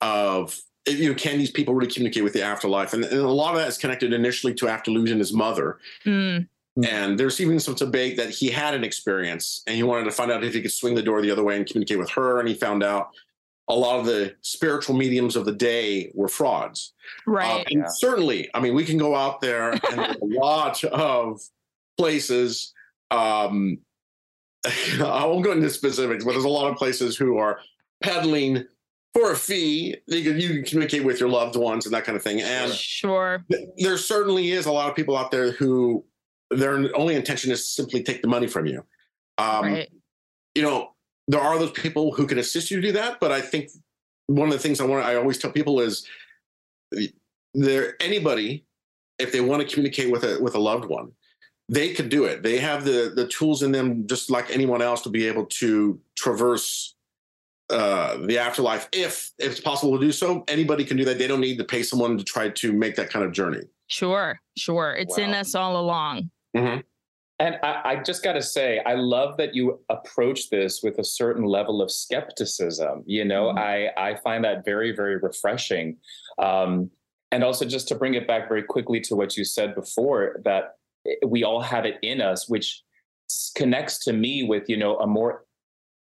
of 0.00 0.56
you 0.86 1.08
know 1.08 1.14
can 1.14 1.38
these 1.38 1.50
people 1.50 1.74
really 1.74 1.90
communicate 1.92 2.22
with 2.22 2.32
the 2.32 2.42
afterlife 2.42 2.92
and, 2.92 3.04
and 3.04 3.20
a 3.20 3.28
lot 3.28 3.52
of 3.54 3.60
that 3.60 3.66
is 3.68 3.76
connected 3.76 4.12
initially 4.12 4.54
to 4.54 4.68
after 4.68 4.90
losing 4.92 5.18
his 5.18 5.32
mother 5.32 5.78
Mm, 6.06 6.46
and 6.84 7.18
there's 7.18 7.40
even 7.40 7.58
some 7.58 7.74
debate 7.74 8.16
that 8.16 8.30
he 8.30 8.48
had 8.50 8.74
an 8.74 8.84
experience 8.84 9.62
and 9.66 9.76
he 9.76 9.82
wanted 9.82 10.04
to 10.04 10.10
find 10.10 10.30
out 10.30 10.44
if 10.44 10.54
he 10.54 10.62
could 10.62 10.72
swing 10.72 10.94
the 10.94 11.02
door 11.02 11.20
the 11.22 11.30
other 11.30 11.42
way 11.44 11.56
and 11.56 11.66
communicate 11.66 11.98
with 11.98 12.10
her 12.10 12.38
and 12.40 12.48
he 12.48 12.54
found 12.54 12.82
out 12.82 13.08
a 13.68 13.74
lot 13.74 13.98
of 14.00 14.06
the 14.06 14.34
spiritual 14.42 14.94
mediums 14.96 15.36
of 15.36 15.44
the 15.44 15.52
day 15.52 16.10
were 16.14 16.28
frauds 16.28 16.94
uh, 17.26 17.30
right. 17.32 17.66
and 17.70 17.80
Yeah. 17.82 17.88
certainly, 17.88 18.48
I 18.54 18.60
mean, 18.60 18.74
we 18.74 18.84
can 18.84 18.96
go 18.98 19.14
out 19.14 19.40
there 19.40 19.72
and 19.72 19.80
there's 19.98 20.16
a 20.16 20.24
lot 20.40 20.82
of 20.84 21.40
places. 21.98 22.72
Um, 23.10 23.78
I 24.66 25.24
won't 25.26 25.44
go 25.44 25.52
into 25.52 25.70
specifics, 25.70 26.24
but 26.24 26.32
there's 26.32 26.44
a 26.44 26.48
lot 26.48 26.70
of 26.70 26.76
places 26.76 27.16
who 27.16 27.38
are 27.38 27.60
peddling 28.02 28.64
for 29.14 29.32
a 29.32 29.36
fee. 29.36 29.96
You 30.06 30.22
can, 30.22 30.40
you 30.40 30.48
can 30.48 30.64
communicate 30.64 31.04
with 31.04 31.20
your 31.20 31.28
loved 31.28 31.56
ones 31.56 31.86
and 31.86 31.94
that 31.94 32.04
kind 32.04 32.16
of 32.16 32.22
thing. 32.22 32.40
And 32.40 32.72
sure. 32.72 33.44
th- 33.50 33.68
there 33.78 33.98
certainly 33.98 34.50
is 34.52 34.66
a 34.66 34.72
lot 34.72 34.88
of 34.90 34.96
people 34.96 35.16
out 35.16 35.30
there 35.30 35.52
who 35.52 36.04
their 36.50 36.96
only 36.96 37.14
intention 37.14 37.50
is 37.50 37.60
to 37.60 37.66
simply 37.66 38.02
take 38.02 38.22
the 38.22 38.28
money 38.28 38.46
from 38.46 38.66
you. 38.66 38.84
Um, 39.38 39.64
right. 39.64 39.88
you 40.54 40.62
know, 40.62 40.94
there 41.26 41.40
are 41.40 41.58
those 41.58 41.72
people 41.72 42.12
who 42.12 42.26
can 42.26 42.38
assist 42.38 42.70
you 42.70 42.80
to 42.80 42.86
do 42.86 42.92
that, 42.92 43.20
but 43.20 43.32
I 43.32 43.40
think 43.40 43.70
one 44.26 44.48
of 44.48 44.52
the 44.52 44.58
things 44.58 44.80
I 44.80 44.84
want 44.84 45.04
I 45.04 45.16
always 45.16 45.38
tell 45.38 45.52
people 45.52 45.80
is 45.80 46.06
there 47.54 47.96
anybody 48.00 48.64
if 49.18 49.32
they 49.32 49.40
want 49.40 49.62
to 49.62 49.68
communicate 49.68 50.10
with 50.10 50.24
a 50.24 50.38
with 50.40 50.54
a 50.54 50.58
loved 50.58 50.86
one, 50.86 51.12
they 51.68 51.92
could 51.92 52.08
do 52.08 52.24
it. 52.24 52.42
They 52.42 52.58
have 52.58 52.84
the 52.84 53.12
the 53.14 53.26
tools 53.26 53.62
in 53.62 53.72
them 53.72 54.06
just 54.06 54.30
like 54.30 54.50
anyone 54.50 54.80
else 54.82 55.02
to 55.02 55.10
be 55.10 55.26
able 55.26 55.46
to 55.46 56.00
traverse 56.16 56.94
uh 57.70 58.16
the 58.26 58.38
afterlife 58.38 58.88
if 58.92 59.30
if 59.38 59.50
it's 59.50 59.60
possible 59.60 59.98
to 59.98 60.02
do 60.02 60.10
so 60.10 60.42
anybody 60.48 60.86
can 60.86 60.96
do 60.96 61.04
that 61.04 61.18
they 61.18 61.26
don't 61.26 61.42
need 61.42 61.58
to 61.58 61.64
pay 61.64 61.82
someone 61.82 62.16
to 62.16 62.24
try 62.24 62.48
to 62.48 62.72
make 62.72 62.96
that 62.96 63.10
kind 63.10 63.22
of 63.22 63.30
journey 63.30 63.60
Sure. 63.88 64.40
Sure. 64.56 64.92
It's 64.92 65.18
in 65.18 65.34
us 65.34 65.54
all 65.54 65.80
along. 65.80 66.30
Mhm. 66.56 66.82
And 67.40 67.56
I, 67.62 67.82
I 67.84 67.96
just 68.02 68.24
got 68.24 68.32
to 68.32 68.42
say, 68.42 68.80
I 68.84 68.94
love 68.94 69.36
that 69.36 69.54
you 69.54 69.80
approach 69.90 70.50
this 70.50 70.82
with 70.82 70.98
a 70.98 71.04
certain 71.04 71.44
level 71.44 71.80
of 71.80 71.90
skepticism. 71.90 73.04
You 73.06 73.24
know, 73.24 73.46
mm-hmm. 73.46 73.58
I, 73.58 73.90
I 73.96 74.16
find 74.24 74.44
that 74.44 74.64
very, 74.64 74.94
very 74.94 75.18
refreshing. 75.18 75.98
Um, 76.42 76.90
and 77.30 77.44
also, 77.44 77.64
just 77.64 77.86
to 77.88 77.94
bring 77.94 78.14
it 78.14 78.26
back 78.26 78.48
very 78.48 78.62
quickly 78.62 79.00
to 79.02 79.14
what 79.14 79.36
you 79.36 79.44
said 79.44 79.74
before, 79.74 80.40
that 80.44 80.76
we 81.26 81.44
all 81.44 81.60
have 81.60 81.84
it 81.84 81.98
in 82.02 82.20
us, 82.20 82.48
which 82.48 82.82
connects 83.54 84.02
to 84.04 84.12
me 84.12 84.42
with, 84.42 84.68
you 84.68 84.76
know, 84.76 84.96
a 84.98 85.06
more, 85.06 85.44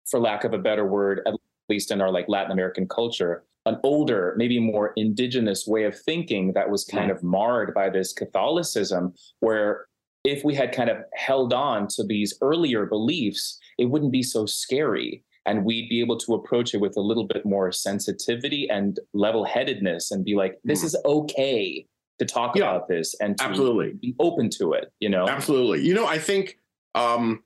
for 0.09 0.21
lack 0.21 0.45
of 0.45 0.53
a 0.53 0.59
better 0.59 0.87
word, 0.87 1.23
at 1.27 1.35
least 1.69 1.91
in 1.91 2.01
our 2.01 2.13
like 2.13 2.29
Latin 2.29 2.53
American 2.53 2.87
culture, 2.87 3.45
an 3.67 3.79
older, 3.83 4.35
maybe 4.37 4.61
more 4.61 4.93
indigenous 4.97 5.67
way 5.67 5.85
of 5.85 5.99
thinking 5.99 6.53
that 6.53 6.69
was 6.69 6.85
kind 6.85 7.11
mm-hmm. 7.11 7.17
of 7.17 7.25
marred 7.25 7.73
by 7.75 7.89
this 7.89 8.13
Catholicism, 8.13 9.15
where 9.41 9.87
if 10.25 10.43
we 10.43 10.55
had 10.55 10.73
kind 10.73 10.89
of 10.89 10.99
held 11.15 11.53
on 11.53 11.87
to 11.89 12.03
these 12.03 12.37
earlier 12.41 12.87
beliefs, 12.87 13.59
it 13.79 13.87
wouldn't 13.87 14.13
be 14.13 14.23
so 14.23 14.47
scary. 14.47 15.23
And 15.47 15.65
we'd 15.67 15.91
be 15.91 16.01
able 16.01 16.17
to 16.21 16.35
approach 16.35 16.73
it 16.73 16.79
with 16.79 16.97
a 16.97 17.01
little 17.01 17.27
bit 17.27 17.45
more 17.45 17.71
sensitivity 17.71 18.67
and 18.71 18.99
level 19.13 19.45
headedness 19.45 20.11
and 20.11 20.25
be 20.25 20.35
like, 20.35 20.59
this 20.65 20.81
mm. 20.81 20.87
is 20.87 20.97
okay 21.05 21.87
to 22.19 22.25
talk 22.25 22.57
yeah, 22.57 22.63
about 22.63 22.89
this 22.89 23.15
and 23.21 23.37
to 23.37 23.45
absolutely. 23.45 23.93
be 24.01 24.15
open 24.19 24.49
to 24.49 24.73
it, 24.73 24.91
you 25.01 25.11
know? 25.11 25.29
Absolutely. 25.29 25.83
You 25.83 25.93
know, 25.93 26.07
I 26.07 26.19
think, 26.19 26.59
um, 26.95 27.43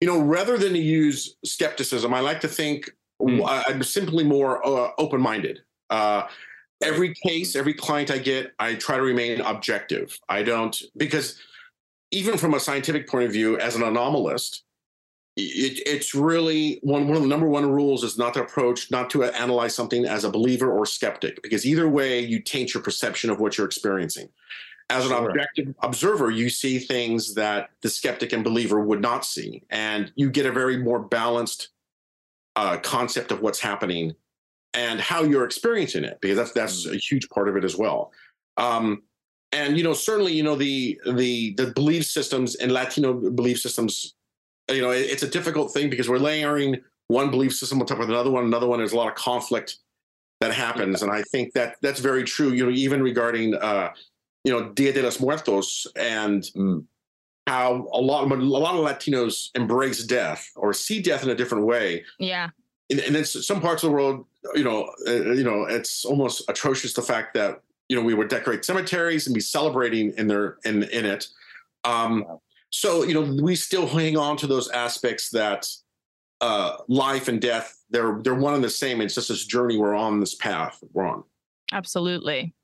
you 0.00 0.08
know, 0.08 0.18
rather 0.18 0.56
than 0.56 0.72
to 0.72 0.78
use 0.78 1.36
skepticism, 1.44 2.14
I 2.14 2.20
like 2.20 2.40
to 2.40 2.48
think 2.48 2.90
mm. 3.20 3.44
I'm 3.46 3.82
simply 3.82 4.24
more 4.24 4.66
uh, 4.66 4.92
open 4.96 5.20
minded. 5.20 5.60
Uh, 5.90 6.26
every 6.82 7.12
case, 7.26 7.54
every 7.54 7.74
client 7.74 8.10
I 8.10 8.16
get, 8.16 8.52
I 8.58 8.76
try 8.76 8.96
to 8.96 9.02
remain 9.02 9.42
objective. 9.42 10.18
I 10.30 10.42
don't, 10.42 10.80
because 10.96 11.38
even 12.10 12.36
from 12.38 12.54
a 12.54 12.60
scientific 12.60 13.08
point 13.08 13.26
of 13.26 13.32
view, 13.32 13.58
as 13.58 13.76
an 13.76 13.82
anomalist, 13.82 14.62
it, 15.36 15.80
it's 15.86 16.14
really 16.14 16.80
one, 16.82 17.06
one 17.06 17.16
of 17.16 17.22
the 17.22 17.28
number 17.28 17.46
one 17.46 17.70
rules 17.70 18.02
is 18.02 18.18
not 18.18 18.34
to 18.34 18.42
approach, 18.42 18.90
not 18.90 19.10
to 19.10 19.24
analyze 19.24 19.74
something 19.74 20.04
as 20.04 20.24
a 20.24 20.30
believer 20.30 20.70
or 20.70 20.84
skeptic, 20.84 21.40
because 21.42 21.64
either 21.64 21.88
way, 21.88 22.20
you 22.20 22.40
taint 22.40 22.74
your 22.74 22.82
perception 22.82 23.30
of 23.30 23.40
what 23.40 23.56
you're 23.56 23.66
experiencing. 23.66 24.28
As 24.90 25.04
an 25.04 25.12
sure. 25.12 25.28
objective 25.28 25.72
observer, 25.82 26.32
you 26.32 26.50
see 26.50 26.80
things 26.80 27.34
that 27.34 27.70
the 27.80 27.88
skeptic 27.88 28.32
and 28.32 28.42
believer 28.42 28.80
would 28.80 29.00
not 29.00 29.24
see, 29.24 29.62
and 29.70 30.12
you 30.16 30.30
get 30.30 30.46
a 30.46 30.52
very 30.52 30.76
more 30.76 30.98
balanced 30.98 31.68
uh, 32.56 32.76
concept 32.78 33.30
of 33.30 33.40
what's 33.40 33.60
happening 33.60 34.16
and 34.74 35.00
how 35.00 35.22
you're 35.22 35.44
experiencing 35.44 36.02
it, 36.02 36.18
because 36.20 36.36
that's 36.36 36.52
that's 36.52 36.86
mm. 36.88 36.94
a 36.94 36.96
huge 36.96 37.28
part 37.28 37.48
of 37.48 37.56
it 37.56 37.62
as 37.62 37.76
well. 37.76 38.12
Um, 38.56 39.02
and 39.52 39.76
you 39.76 39.84
know 39.84 39.92
certainly 39.92 40.32
you 40.32 40.42
know 40.42 40.54
the 40.54 41.00
the 41.14 41.54
the 41.54 41.66
belief 41.68 42.04
systems 42.04 42.54
and 42.56 42.72
latino 42.72 43.12
belief 43.30 43.60
systems 43.60 44.14
you 44.70 44.80
know 44.80 44.90
it, 44.90 45.00
it's 45.10 45.22
a 45.22 45.28
difficult 45.28 45.72
thing 45.72 45.90
because 45.90 46.08
we're 46.08 46.18
layering 46.18 46.80
one 47.10 47.30
belief 47.30 47.52
system 47.54 47.80
on 47.80 47.86
top 47.86 47.98
of 47.98 48.08
another 48.08 48.30
one. 48.30 48.44
Another 48.44 48.68
one 48.68 48.78
there's 48.78 48.92
a 48.92 48.96
lot 48.96 49.08
of 49.08 49.16
conflict 49.16 49.78
that 50.40 50.54
happens. 50.54 51.02
And 51.02 51.12
i 51.12 51.22
think 51.22 51.52
that 51.54 51.76
that's 51.82 52.00
very 52.00 52.24
true 52.24 52.52
you 52.52 52.64
know 52.64 52.72
even 52.72 53.02
regarding 53.02 53.54
uh 53.54 53.90
you 54.44 54.52
know 54.52 54.70
dia 54.70 54.92
de 54.92 55.02
los 55.02 55.20
muertos 55.20 55.86
and 55.96 56.44
mm. 56.56 56.84
how 57.46 57.88
a 57.92 58.00
lot 58.00 58.24
of 58.24 58.30
a 58.30 58.42
lot 58.42 58.74
of 58.74 58.80
latinos 58.80 59.50
embrace 59.54 60.04
death 60.04 60.50
or 60.56 60.72
see 60.72 61.02
death 61.02 61.22
in 61.22 61.30
a 61.30 61.34
different 61.34 61.66
way. 61.66 62.04
Yeah. 62.18 62.48
And, 62.90 63.00
and 63.00 63.14
then 63.14 63.24
some 63.24 63.60
parts 63.60 63.82
of 63.82 63.90
the 63.90 63.94
world 63.94 64.24
you 64.54 64.64
know 64.64 64.90
uh, 65.06 65.32
you 65.32 65.44
know 65.44 65.64
it's 65.64 66.04
almost 66.04 66.48
atrocious 66.48 66.94
the 66.94 67.02
fact 67.02 67.34
that 67.34 67.60
you 67.90 67.96
know 67.96 68.02
we 68.02 68.14
would 68.14 68.28
decorate 68.28 68.64
cemeteries 68.64 69.26
and 69.26 69.34
be 69.34 69.40
celebrating 69.40 70.12
in 70.16 70.28
their 70.28 70.58
in 70.64 70.84
in 70.84 71.04
it. 71.04 71.26
Um 71.82 72.24
so 72.70 73.02
you 73.02 73.14
know 73.14 73.42
we 73.42 73.56
still 73.56 73.86
hang 73.86 74.16
on 74.16 74.36
to 74.38 74.46
those 74.46 74.70
aspects 74.70 75.28
that 75.30 75.66
uh 76.40 76.76
life 76.86 77.26
and 77.26 77.40
death 77.40 77.76
they're 77.90 78.20
they're 78.22 78.36
one 78.36 78.54
and 78.54 78.62
the 78.62 78.70
same. 78.70 79.00
It's 79.00 79.16
just 79.16 79.28
this 79.28 79.44
journey 79.44 79.76
we're 79.76 79.96
on 79.96 80.20
this 80.20 80.36
path 80.36 80.78
we're 80.92 81.06
on. 81.06 81.24
Absolutely. 81.72 82.54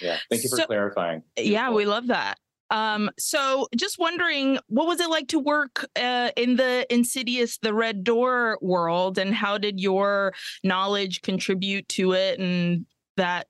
Yeah 0.00 0.18
thank 0.30 0.44
you 0.44 0.48
for 0.48 0.64
clarifying. 0.64 1.24
Beautiful. 1.34 1.52
yeah 1.52 1.70
we 1.70 1.84
love 1.84 2.06
that. 2.06 2.38
Um, 2.72 3.10
so 3.18 3.66
just 3.74 3.98
wondering, 3.98 4.56
what 4.68 4.86
was 4.86 5.00
it 5.00 5.10
like 5.10 5.26
to 5.28 5.40
work 5.40 5.88
uh, 5.96 6.30
in 6.36 6.54
the 6.54 6.86
insidious, 6.88 7.58
the 7.58 7.74
red 7.74 8.04
door 8.04 8.58
world, 8.62 9.18
and 9.18 9.34
how 9.34 9.58
did 9.58 9.80
your 9.80 10.32
knowledge 10.62 11.22
contribute 11.22 11.88
to 11.88 12.12
it, 12.12 12.38
and 12.38 12.86
that 13.16 13.48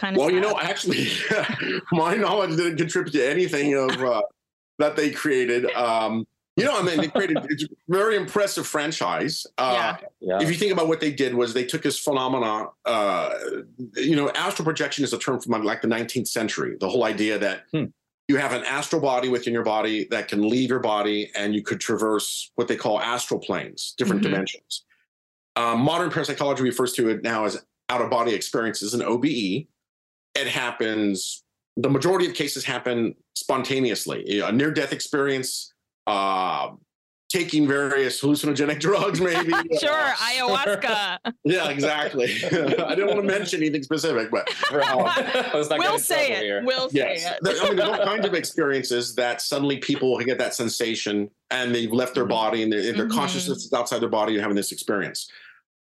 kind 0.00 0.16
of 0.16 0.20
well 0.20 0.30
you 0.30 0.40
know 0.40 0.58
actually 0.58 1.08
my 1.92 2.14
knowledge 2.14 2.56
didn't 2.56 2.78
contribute 2.78 3.12
to 3.12 3.24
anything 3.24 3.74
of 3.74 4.02
uh, 4.02 4.22
that 4.78 4.96
they 4.96 5.10
created 5.10 5.66
um, 5.72 6.26
you 6.56 6.64
know 6.64 6.78
i 6.78 6.82
mean 6.82 6.96
they 6.96 7.08
created 7.08 7.36
it's 7.50 7.64
a 7.64 7.68
very 7.88 8.16
impressive 8.16 8.66
franchise 8.66 9.46
uh, 9.58 9.96
yeah. 10.00 10.06
yeah. 10.20 10.42
if 10.42 10.48
you 10.48 10.56
think 10.56 10.72
about 10.72 10.88
what 10.88 11.00
they 11.00 11.12
did 11.12 11.34
was 11.34 11.52
they 11.52 11.64
took 11.64 11.82
this 11.82 11.98
phenomena 11.98 12.68
uh, 12.86 13.34
you 13.94 14.16
know 14.16 14.30
astral 14.30 14.64
projection 14.64 15.04
is 15.04 15.12
a 15.12 15.18
term 15.18 15.38
from 15.38 15.62
like 15.62 15.82
the 15.82 15.88
19th 15.88 16.28
century 16.28 16.76
the 16.80 16.88
whole 16.88 17.04
idea 17.04 17.38
that 17.38 17.64
hmm. 17.72 17.84
you 18.28 18.38
have 18.38 18.52
an 18.52 18.64
astral 18.64 19.02
body 19.02 19.28
within 19.28 19.52
your 19.52 19.64
body 19.64 20.06
that 20.10 20.28
can 20.28 20.48
leave 20.48 20.70
your 20.70 20.80
body 20.80 21.30
and 21.36 21.54
you 21.54 21.62
could 21.62 21.78
traverse 21.78 22.50
what 22.54 22.68
they 22.68 22.76
call 22.76 22.98
astral 23.00 23.38
planes 23.38 23.94
different 23.98 24.22
mm-hmm. 24.22 24.32
dimensions 24.32 24.84
um, 25.56 25.80
modern 25.80 26.10
parapsychology 26.10 26.62
refers 26.62 26.94
to 26.94 27.10
it 27.10 27.22
now 27.22 27.44
as 27.44 27.62
out 27.90 28.00
of 28.00 28.08
body 28.08 28.32
experiences 28.32 28.94
an 28.94 29.02
obe 29.02 29.66
it 30.34 30.46
happens 30.46 31.44
the 31.76 31.90
majority 31.90 32.26
of 32.26 32.34
cases 32.34 32.64
happen 32.64 33.14
spontaneously 33.34 34.40
a 34.40 34.52
near 34.52 34.70
death 34.70 34.92
experience 34.92 35.72
uh, 36.06 36.70
taking 37.30 37.66
various 37.66 38.20
hallucinogenic 38.20 38.80
drugs 38.80 39.20
maybe 39.20 39.50
sure 39.80 39.92
uh, 39.92 40.14
ayahuasca 40.14 41.18
yeah 41.44 41.68
exactly 41.68 42.24
i 42.24 42.94
didn't 42.94 43.06
want 43.06 43.20
to 43.20 43.22
mention 43.22 43.60
anything 43.60 43.82
specific 43.82 44.30
but 44.30 44.48
uh, 44.72 45.64
we'll 45.78 45.98
say 45.98 46.32
it 46.32 46.42
here. 46.42 46.62
we'll 46.64 46.88
yes. 46.92 47.22
say 47.22 47.30
it 47.30 47.38
i 47.44 47.68
mean 47.68 47.76
there's 47.76 47.88
all 47.88 48.04
kinds 48.04 48.26
of 48.26 48.34
experiences 48.34 49.14
that 49.14 49.40
suddenly 49.40 49.78
people 49.78 50.18
get 50.18 50.38
that 50.38 50.54
sensation 50.54 51.30
and 51.50 51.74
they've 51.74 51.92
left 51.92 52.14
their 52.14 52.24
mm-hmm. 52.24 52.30
body 52.30 52.62
and 52.62 52.72
their, 52.72 52.82
their 52.82 53.06
mm-hmm. 53.06 53.16
consciousness 53.16 53.64
is 53.64 53.72
outside 53.72 54.00
their 54.00 54.08
body 54.08 54.34
and 54.34 54.42
having 54.42 54.56
this 54.56 54.72
experience 54.72 55.30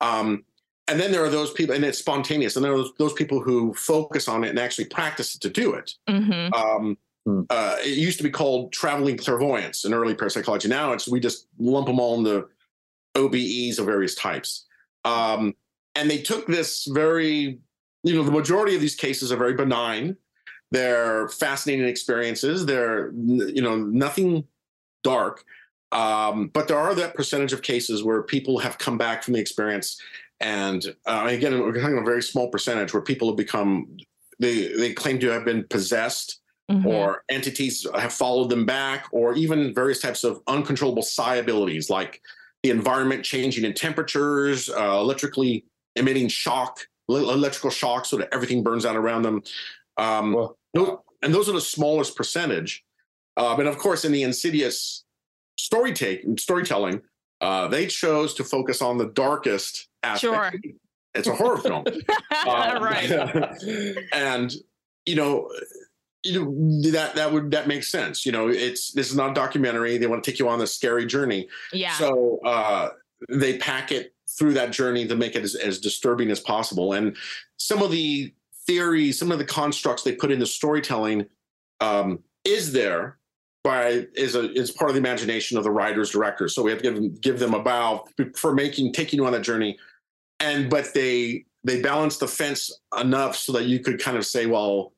um, 0.00 0.44
and 0.88 0.98
then 0.98 1.12
there 1.12 1.22
are 1.24 1.30
those 1.30 1.52
people, 1.52 1.74
and 1.74 1.84
it's 1.84 1.98
spontaneous. 1.98 2.56
And 2.56 2.64
there 2.64 2.72
are 2.72 2.78
those, 2.78 2.92
those 2.98 3.12
people 3.12 3.40
who 3.40 3.74
focus 3.74 4.28
on 4.28 4.44
it 4.44 4.50
and 4.50 4.58
actually 4.58 4.86
practice 4.86 5.34
it 5.34 5.40
to 5.42 5.50
do 5.50 5.74
it. 5.74 5.94
Mm-hmm. 6.08 6.54
Um, 6.54 6.98
hmm. 7.24 7.42
uh, 7.50 7.76
it 7.80 7.98
used 7.98 8.18
to 8.18 8.24
be 8.24 8.30
called 8.30 8.72
traveling 8.72 9.18
clairvoyance 9.18 9.84
in 9.84 9.92
early 9.92 10.14
parapsychology. 10.14 10.68
Now 10.68 10.92
it's 10.92 11.08
we 11.08 11.20
just 11.20 11.46
lump 11.58 11.86
them 11.86 12.00
all 12.00 12.18
into 12.18 12.48
OBEs 13.14 13.78
of 13.78 13.86
various 13.86 14.14
types. 14.14 14.66
Um, 15.04 15.54
and 15.94 16.10
they 16.10 16.18
took 16.18 16.46
this 16.46 16.86
very, 16.86 17.58
you 18.02 18.14
know, 18.14 18.22
the 18.22 18.30
majority 18.30 18.74
of 18.74 18.80
these 18.80 18.94
cases 18.94 19.32
are 19.32 19.36
very 19.36 19.54
benign. 19.54 20.16
They're 20.70 21.28
fascinating 21.28 21.86
experiences. 21.86 22.66
They're, 22.66 23.10
you 23.12 23.62
know, 23.62 23.76
nothing 23.76 24.44
dark. 25.02 25.44
Um, 25.92 26.48
but 26.48 26.68
there 26.68 26.78
are 26.78 26.94
that 26.94 27.14
percentage 27.14 27.52
of 27.52 27.62
cases 27.62 28.04
where 28.04 28.22
people 28.22 28.58
have 28.58 28.78
come 28.78 28.98
back 28.98 29.22
from 29.22 29.34
the 29.34 29.40
experience 29.40 30.00
and 30.40 30.84
uh, 31.06 31.26
again, 31.28 31.58
we're 31.60 31.80
talking 31.80 31.98
a 31.98 32.02
very 32.02 32.22
small 32.22 32.48
percentage 32.48 32.92
where 32.92 33.02
people 33.02 33.28
have 33.28 33.36
become 33.36 33.96
they 34.38 34.72
they 34.76 34.92
claim 34.92 35.18
to 35.20 35.28
have 35.28 35.44
been 35.44 35.64
possessed 35.68 36.40
mm-hmm. 36.70 36.86
or 36.86 37.24
entities 37.28 37.86
have 37.94 38.12
followed 38.12 38.50
them 38.50 38.66
back, 38.66 39.06
or 39.10 39.34
even 39.34 39.74
various 39.74 40.00
types 40.00 40.24
of 40.24 40.40
uncontrollable 40.46 41.02
psi 41.02 41.36
abilities 41.36 41.90
like 41.90 42.20
the 42.62 42.70
environment 42.70 43.24
changing 43.24 43.64
in 43.64 43.72
temperatures, 43.72 44.68
uh, 44.68 44.98
electrically 44.98 45.64
emitting 45.96 46.28
shock, 46.28 46.80
electrical 47.08 47.70
shock, 47.70 48.04
so 48.04 48.16
that 48.16 48.28
everything 48.32 48.62
burns 48.62 48.84
out 48.84 48.96
around 48.96 49.22
them. 49.22 49.42
Um, 49.96 50.32
well, 50.32 50.58
those, 50.74 50.98
and 51.22 51.34
those 51.34 51.48
are 51.48 51.52
the 51.52 51.60
smallest 51.60 52.16
percentage. 52.16 52.84
Uh, 53.36 53.56
but 53.56 53.66
of 53.66 53.78
course, 53.78 54.04
in 54.04 54.12
the 54.12 54.22
insidious 54.22 55.04
story 55.56 55.92
take, 55.92 56.24
storytelling, 56.38 57.00
uh, 57.40 57.68
they 57.68 57.86
chose 57.86 58.34
to 58.34 58.44
focus 58.44 58.82
on 58.82 58.98
the 58.98 59.06
darkest 59.06 59.87
aspect. 59.87 59.87
Sure. 60.18 60.52
It's 61.14 61.28
a 61.28 61.34
horror 61.34 61.56
film. 61.58 61.84
um, 62.46 62.82
right. 62.82 63.10
and, 64.12 64.54
you 65.06 65.16
know, 65.16 65.50
you 66.24 66.44
know 66.44 66.90
that 66.90 67.14
that 67.14 67.32
would 67.32 67.50
that 67.52 67.68
makes 67.68 67.88
sense. 67.88 68.26
You 68.26 68.32
know 68.32 68.48
it's 68.48 68.92
this 68.92 69.08
is 69.08 69.16
not 69.16 69.30
a 69.30 69.34
documentary. 69.34 69.98
They 69.98 70.08
want 70.08 70.22
to 70.24 70.30
take 70.30 70.38
you 70.38 70.48
on 70.48 70.58
this 70.58 70.74
scary 70.74 71.06
journey. 71.06 71.48
Yeah. 71.72 71.92
So 71.92 72.40
uh 72.44 72.90
they 73.28 73.58
pack 73.58 73.92
it 73.92 74.14
through 74.28 74.54
that 74.54 74.72
journey 74.72 75.06
to 75.06 75.16
make 75.16 75.36
it 75.36 75.42
as, 75.42 75.54
as 75.54 75.78
disturbing 75.78 76.30
as 76.30 76.40
possible. 76.40 76.92
And 76.92 77.16
some 77.56 77.82
of 77.82 77.90
the 77.90 78.32
theories 78.66 79.18
some 79.18 79.32
of 79.32 79.38
the 79.38 79.44
constructs 79.44 80.02
they 80.02 80.12
put 80.12 80.30
into 80.30 80.44
storytelling 80.44 81.24
um 81.80 82.18
is 82.44 82.72
there 82.72 83.16
by 83.64 84.06
is 84.14 84.34
a 84.34 84.52
is 84.52 84.70
part 84.70 84.90
of 84.90 84.94
the 84.94 85.00
imagination 85.00 85.56
of 85.56 85.64
the 85.64 85.70
writers 85.70 86.10
directors 86.10 86.54
so 86.54 86.62
we 86.62 86.70
have 86.70 86.82
to 86.82 86.82
give 86.82 86.94
them 86.94 87.14
give 87.22 87.38
them 87.38 87.54
a 87.54 87.62
bow 87.62 88.04
for 88.36 88.52
making 88.52 88.92
taking 88.92 89.20
you 89.20 89.24
on 89.24 89.32
that 89.32 89.40
journey 89.40 89.78
and 90.40 90.70
but 90.70 90.92
they 90.94 91.44
they 91.64 91.80
balance 91.80 92.18
the 92.18 92.28
fence 92.28 92.70
enough 92.98 93.36
so 93.36 93.52
that 93.52 93.64
you 93.64 93.80
could 93.80 94.00
kind 94.00 94.16
of 94.16 94.24
say 94.24 94.46
well 94.46 94.92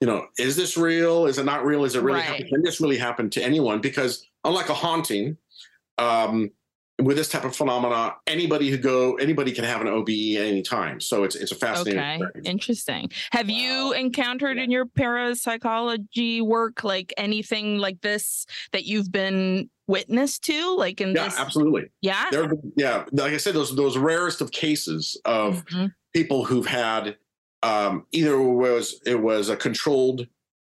you 0.00 0.06
know 0.06 0.26
is 0.38 0.56
this 0.56 0.76
real 0.76 1.26
is 1.26 1.38
it 1.38 1.44
not 1.44 1.64
real 1.64 1.84
is 1.84 1.94
it 1.94 2.02
really 2.02 2.20
right. 2.20 2.48
can 2.48 2.62
this 2.62 2.80
really 2.80 2.98
happen 2.98 3.30
to 3.30 3.42
anyone 3.42 3.80
because 3.80 4.26
unlike 4.44 4.68
a 4.68 4.74
haunting, 4.74 5.36
um, 5.98 6.50
with 7.00 7.16
this 7.16 7.28
type 7.28 7.44
of 7.44 7.56
phenomena, 7.56 8.14
anybody 8.26 8.70
who 8.70 8.76
go, 8.76 9.14
anybody 9.14 9.50
can 9.50 9.64
have 9.64 9.80
an 9.80 9.88
OBE 9.88 10.36
at 10.36 10.46
any 10.46 10.62
time. 10.62 11.00
So 11.00 11.24
it's 11.24 11.34
it's 11.34 11.50
a 11.50 11.56
fascinating. 11.56 11.98
Okay, 11.98 12.14
experience. 12.14 12.48
interesting. 12.48 13.10
Have 13.32 13.50
you 13.50 13.92
encountered 13.92 14.58
in 14.58 14.70
your 14.70 14.86
parapsychology 14.86 16.42
work 16.42 16.84
like 16.84 17.12
anything 17.16 17.78
like 17.78 18.00
this 18.02 18.46
that 18.72 18.84
you've 18.84 19.10
been 19.10 19.70
witness 19.92 20.38
to? 20.40 20.76
Like 20.76 21.00
in 21.00 21.14
Yeah, 21.14 21.24
this? 21.24 21.38
absolutely. 21.38 21.84
Yeah. 22.00 22.24
Yeah, 22.76 23.04
like 23.12 23.32
I 23.32 23.36
said, 23.36 23.54
those 23.54 23.74
those 23.76 23.96
rarest 23.96 24.40
of 24.40 24.50
cases 24.50 25.16
of 25.24 25.64
Mhm. 25.66 25.92
people 26.14 26.44
who've 26.44 26.66
had 26.66 27.16
um, 27.64 28.06
either 28.10 28.34
it 28.34 28.52
was 28.66 29.00
it 29.06 29.20
was 29.20 29.48
a 29.48 29.56
controlled 29.56 30.26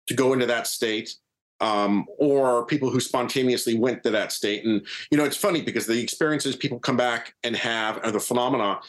to 0.09 0.15
go 0.15 0.33
into 0.33 0.47
that 0.47 0.67
state 0.67 1.15
um, 1.61 2.05
or 2.19 2.67
people 2.67 2.91
who 2.91 2.99
spontaneously 3.01 3.79
went 3.79 4.03
to 4.03 4.11
that 4.11 4.33
state 4.33 4.65
and 4.65 4.85
you 5.11 5.17
know 5.19 5.25
it's 5.25 5.37
funny 5.37 5.63
because 5.63 5.87
the 5.87 6.01
experiences 6.03 6.57
people 6.57 6.81
come 6.81 6.97
back 6.97 7.35
and 7.45 7.55
have 7.55 7.99
are 8.05 8.11
the 8.11 8.19
phenomena 8.19 8.81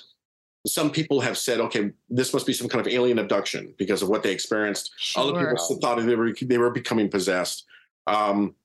some 0.65 0.89
people 0.89 1.21
have 1.21 1.37
said 1.37 1.59
okay 1.59 1.91
this 2.09 2.33
must 2.33 2.45
be 2.47 2.53
some 2.53 2.67
kind 2.69 2.85
of 2.85 2.91
alien 2.91 3.19
abduction 3.19 3.73
because 3.77 4.01
of 4.01 4.09
what 4.09 4.23
they 4.23 4.31
experienced 4.31 4.89
other 5.15 5.33
people 5.33 5.57
thought 5.81 5.97
they 6.03 6.15
were 6.15 6.33
they 6.41 6.57
were 6.57 6.71
becoming 6.71 7.07
possessed 7.09 7.65
um, 8.07 8.55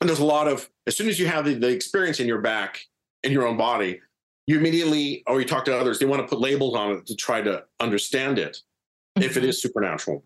and 0.00 0.08
there's 0.08 0.18
a 0.20 0.24
lot 0.24 0.48
of 0.48 0.68
as 0.86 0.96
soon 0.96 1.08
as 1.08 1.18
you 1.18 1.26
have 1.26 1.44
the, 1.44 1.54
the 1.54 1.68
experience 1.68 2.20
in 2.20 2.26
your 2.26 2.40
back 2.40 2.80
in 3.22 3.32
your 3.32 3.46
own 3.46 3.56
body 3.56 4.00
you 4.46 4.58
immediately 4.58 5.22
or 5.26 5.40
you 5.40 5.46
talk 5.46 5.64
to 5.64 5.76
others 5.76 5.98
they 5.98 6.06
want 6.06 6.20
to 6.22 6.28
put 6.28 6.40
labels 6.40 6.74
on 6.76 6.92
it 6.92 7.06
to 7.06 7.14
try 7.14 7.40
to 7.40 7.62
understand 7.80 8.38
it 8.38 8.58
if 9.16 9.36
it 9.36 9.42
Mhm. 9.42 9.48
is 9.48 9.60
supernatural 9.62 10.24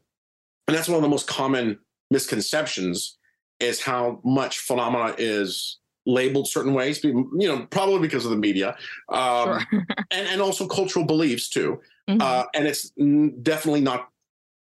and 0.67 0.77
that's 0.77 0.89
one 0.89 0.97
of 0.97 1.03
the 1.03 1.09
most 1.09 1.27
common 1.27 1.79
misconceptions 2.11 3.19
is 3.61 3.81
how 3.81 4.21
much 4.25 4.59
phenomena 4.61 5.15
is 5.19 5.79
labeled 6.07 6.49
certain 6.49 6.73
ways 6.75 7.03
you 7.05 7.29
know 7.33 7.67
probably 7.71 8.01
because 8.01 8.25
of 8.25 8.31
the 8.31 8.37
media 8.37 8.77
um, 9.11 9.61
Sure. 9.71 9.85
and, 10.11 10.29
and 10.29 10.41
also 10.41 10.67
cultural 10.67 11.05
beliefs 11.05 11.49
too 11.49 11.81
Mhm. 12.09 12.23
uh, 12.23 12.47
and 12.55 12.67
it's 12.67 12.91
n- 12.99 13.35
definitely 13.43 13.83
not 13.83 14.09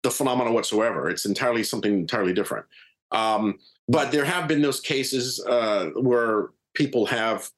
the 0.04 0.12
phenomena 0.12 0.52
whatsoever. 0.52 1.10
It's 1.10 1.26
entirely 1.26 1.62
something 1.64 1.94
entirely 1.94 2.32
different. 2.34 2.66
Um, 3.12 3.60
but 3.90 4.12
there 4.12 4.24
have 4.24 4.48
been 4.48 4.62
those 4.62 4.80
cases 4.80 5.44
uh, 5.46 5.88
where 5.96 6.50
people 6.76 7.08
have 7.08 7.50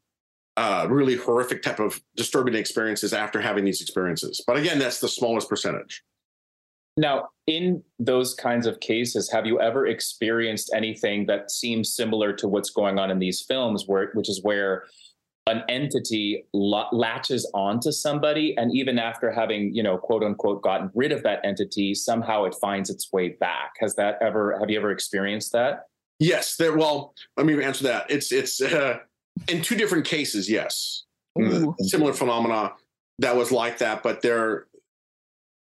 uh, 0.55 0.87
really 0.89 1.15
horrific 1.15 1.61
type 1.61 1.79
of 1.79 2.01
disturbing 2.15 2.55
experiences 2.55 3.13
after 3.13 3.41
having 3.41 3.65
these 3.65 3.81
experiences. 3.81 4.41
But 4.47 4.57
again, 4.57 4.79
that's 4.79 4.99
the 4.99 5.09
smallest 5.09 5.49
percentage. 5.49 6.03
Now, 6.97 7.29
in 7.47 7.83
those 7.99 8.33
kinds 8.33 8.65
of 8.65 8.79
cases, 8.79 9.29
have 9.31 9.45
you 9.45 9.59
ever 9.61 9.87
experienced 9.87 10.71
anything 10.73 11.25
that 11.27 11.51
seems 11.51 11.93
similar 11.93 12.33
to 12.33 12.47
what's 12.47 12.69
going 12.69 12.97
on 12.97 13.11
in 13.11 13.19
these 13.19 13.41
films, 13.41 13.85
where 13.85 14.11
which 14.13 14.29
is 14.29 14.41
where 14.43 14.85
an 15.47 15.63
entity 15.67 16.45
la- 16.53 16.89
latches 16.91 17.49
onto 17.53 17.91
somebody, 17.91 18.55
and 18.57 18.75
even 18.75 18.99
after 18.99 19.31
having, 19.31 19.73
you 19.73 19.83
know, 19.83 19.97
quote 19.97 20.23
unquote, 20.23 20.61
gotten 20.61 20.91
rid 20.93 21.11
of 21.11 21.23
that 21.23 21.39
entity, 21.43 21.93
somehow 21.93 22.43
it 22.43 22.55
finds 22.61 22.89
its 22.89 23.11
way 23.11 23.29
back? 23.29 23.71
Has 23.79 23.95
that 23.95 24.17
ever? 24.21 24.57
Have 24.59 24.69
you 24.69 24.77
ever 24.77 24.91
experienced 24.91 25.53
that? 25.53 25.87
Yes, 26.21 26.55
there. 26.55 26.77
Well, 26.77 27.15
let 27.35 27.47
me 27.47 27.61
answer 27.63 27.83
that. 27.85 28.05
It's 28.11 28.31
it's 28.31 28.61
uh, 28.61 28.99
in 29.47 29.63
two 29.63 29.75
different 29.75 30.05
cases. 30.05 30.47
Yes, 30.47 31.05
Ooh. 31.41 31.75
similar 31.79 32.13
phenomena 32.13 32.73
that 33.19 33.35
was 33.35 33.51
like 33.51 33.79
that, 33.79 34.03
but 34.03 34.21
there. 34.21 34.67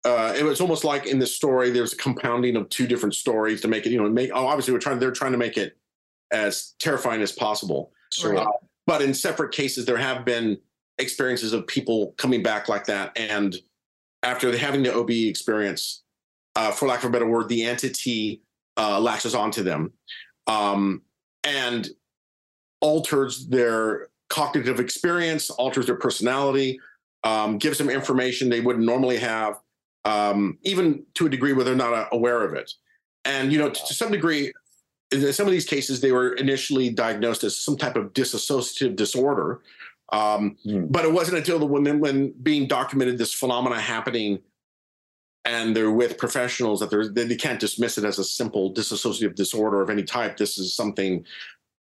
Uh, 0.05 0.33
it 0.37 0.43
was 0.43 0.61
almost 0.61 0.83
like 0.83 1.07
in 1.07 1.17
the 1.17 1.25
story, 1.25 1.71
there's 1.71 1.91
a 1.91 1.97
compounding 1.97 2.55
of 2.55 2.69
two 2.69 2.85
different 2.85 3.15
stories 3.15 3.59
to 3.59 3.67
make 3.67 3.85
it, 3.85 3.89
you 3.89 4.01
know, 4.01 4.07
make. 4.07 4.31
Oh, 4.33 4.45
obviously, 4.47 4.73
we're 4.73 4.79
trying. 4.79 4.97
They're 4.97 5.11
trying 5.11 5.33
to 5.33 5.37
make 5.37 5.57
it 5.57 5.77
as 6.31 6.73
terrifying 6.79 7.21
as 7.21 7.33
possible. 7.33 7.91
Right. 8.23 8.37
Uh, 8.37 8.51
but 8.87 9.01
in 9.01 9.13
separate 9.13 9.51
cases, 9.51 9.85
there 9.85 9.97
have 9.97 10.23
been 10.23 10.57
experiences 10.99 11.51
of 11.51 11.67
people 11.67 12.13
coming 12.17 12.41
back 12.41 12.69
like 12.69 12.85
that, 12.85 13.11
and 13.17 13.57
after 14.23 14.55
having 14.55 14.83
the 14.83 14.95
OB 14.95 15.09
experience, 15.09 16.03
uh, 16.55 16.71
for 16.71 16.87
lack 16.87 17.03
of 17.03 17.09
a 17.09 17.11
better 17.11 17.27
word, 17.27 17.49
the 17.49 17.63
entity 17.63 18.41
uh, 18.77 19.01
latches 19.01 19.35
onto 19.35 19.61
them 19.63 19.91
um, 20.47 21.01
and 21.43 21.89
alters 22.81 23.47
their 23.47 24.07
cognitive 24.29 24.79
experience, 24.79 25.49
alters 25.49 25.85
their 25.85 25.95
personality, 25.95 26.79
um, 27.23 27.57
gives 27.57 27.77
them 27.77 27.89
information 27.89 28.49
they 28.49 28.61
wouldn't 28.61 28.85
normally 28.85 29.17
have, 29.17 29.59
um, 30.03 30.57
even 30.63 31.03
to 31.15 31.25
a 31.25 31.29
degree 31.29 31.53
where 31.53 31.65
they're 31.65 31.75
not 31.75 31.93
uh, 31.93 32.07
aware 32.11 32.43
of 32.43 32.53
it. 32.53 32.71
And 33.23 33.51
you 33.51 33.57
know, 33.57 33.69
to, 33.69 33.85
to 33.87 33.93
some 33.93 34.11
degree, 34.11 34.53
in 35.11 35.33
some 35.33 35.47
of 35.47 35.51
these 35.51 35.65
cases, 35.65 36.01
they 36.01 36.11
were 36.11 36.33
initially 36.33 36.89
diagnosed 36.89 37.43
as 37.43 37.57
some 37.57 37.77
type 37.77 37.95
of 37.95 38.13
dissociative 38.13 38.95
disorder. 38.95 39.61
Um, 40.11 40.57
Hmm. 40.63 40.85
But 40.87 41.05
it 41.05 41.11
wasn't 41.11 41.37
until 41.37 41.57
the 41.57 41.65
when, 41.65 41.99
when 41.99 42.33
being 42.43 42.67
documented 42.67 43.17
this 43.17 43.33
phenomena 43.33 43.79
happening, 43.79 44.39
and 45.45 45.75
they're 45.75 45.91
with 45.91 46.17
professionals 46.17 46.79
that 46.79 46.89
they're, 46.89 47.07
they 47.07 47.35
can't 47.35 47.59
dismiss 47.59 47.97
it 47.97 48.03
as 48.03 48.19
a 48.19 48.23
simple 48.23 48.73
dissociative 48.73 49.35
disorder 49.35 49.81
of 49.81 49.89
any 49.89 50.03
type. 50.03 50.37
This 50.37 50.57
is 50.57 50.75
something 50.75 51.23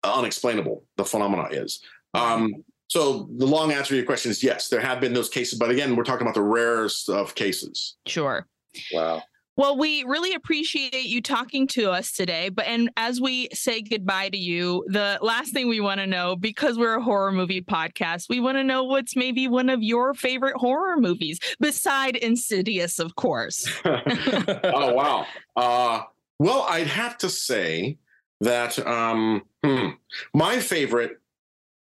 unexplainable. 0.04 0.84
The 0.96 1.04
phenomena 1.04 1.48
is. 1.50 1.80
Um, 2.12 2.64
so 2.88 3.28
the 3.38 3.46
long 3.46 3.72
answer 3.72 3.90
to 3.90 3.96
your 3.96 4.04
question 4.04 4.30
is 4.30 4.42
yes, 4.42 4.68
there 4.68 4.80
have 4.80 5.00
been 5.00 5.14
those 5.14 5.28
cases, 5.28 5.58
but 5.58 5.70
again, 5.70 5.96
we're 5.96 6.04
talking 6.04 6.22
about 6.22 6.34
the 6.34 6.42
rarest 6.42 7.08
of 7.08 7.34
cases. 7.34 7.96
Sure. 8.06 8.46
Wow. 8.92 9.22
Well, 9.56 9.78
we 9.78 10.02
really 10.04 10.34
appreciate 10.34 11.04
you 11.04 11.22
talking 11.22 11.68
to 11.68 11.90
us 11.90 12.10
today. 12.12 12.48
But 12.48 12.66
and 12.66 12.90
as 12.96 13.20
we 13.20 13.48
say 13.52 13.82
goodbye 13.82 14.30
to 14.30 14.36
you, 14.36 14.84
the 14.88 15.18
last 15.22 15.52
thing 15.52 15.68
we 15.68 15.80
want 15.80 16.00
to 16.00 16.06
know, 16.06 16.34
because 16.34 16.76
we're 16.76 16.96
a 16.96 17.02
horror 17.02 17.30
movie 17.30 17.62
podcast, 17.62 18.28
we 18.28 18.40
want 18.40 18.56
to 18.56 18.64
know 18.64 18.82
what's 18.82 19.14
maybe 19.14 19.46
one 19.46 19.68
of 19.68 19.82
your 19.82 20.12
favorite 20.14 20.56
horror 20.56 20.96
movies, 20.96 21.38
beside 21.60 22.16
Insidious, 22.16 22.98
of 22.98 23.14
course. 23.14 23.68
oh 23.84 24.92
wow. 24.94 25.26
Uh, 25.56 26.02
well, 26.38 26.66
I'd 26.68 26.88
have 26.88 27.16
to 27.18 27.28
say 27.28 27.98
that 28.40 28.78
um, 28.84 29.42
hmm, 29.64 29.90
my 30.34 30.58
favorite 30.58 31.20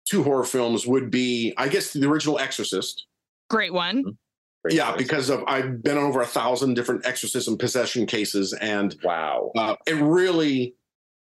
two 0.06 0.24
horror 0.24 0.44
films 0.44 0.86
would 0.86 1.10
be, 1.10 1.54
I 1.58 1.70
guess, 1.70 1.94
the 1.94 2.08
original 2.08 2.38
Exorcist. 2.38 3.08
Great 3.50 3.74
one. 3.74 4.18
Great 4.66 4.78
yeah, 4.78 4.90
choice. 4.92 4.98
because 4.98 5.30
of 5.30 5.44
I've 5.48 5.84
been 5.84 5.98
over 5.98 6.22
a 6.22 6.26
thousand 6.26 6.74
different 6.74 7.06
exorcism 7.06 7.56
possession 7.58 8.08
cases, 8.08 8.52
and 8.54 8.96
wow. 9.04 9.52
uh, 9.56 9.76
it 9.86 9.94
really 9.96 10.74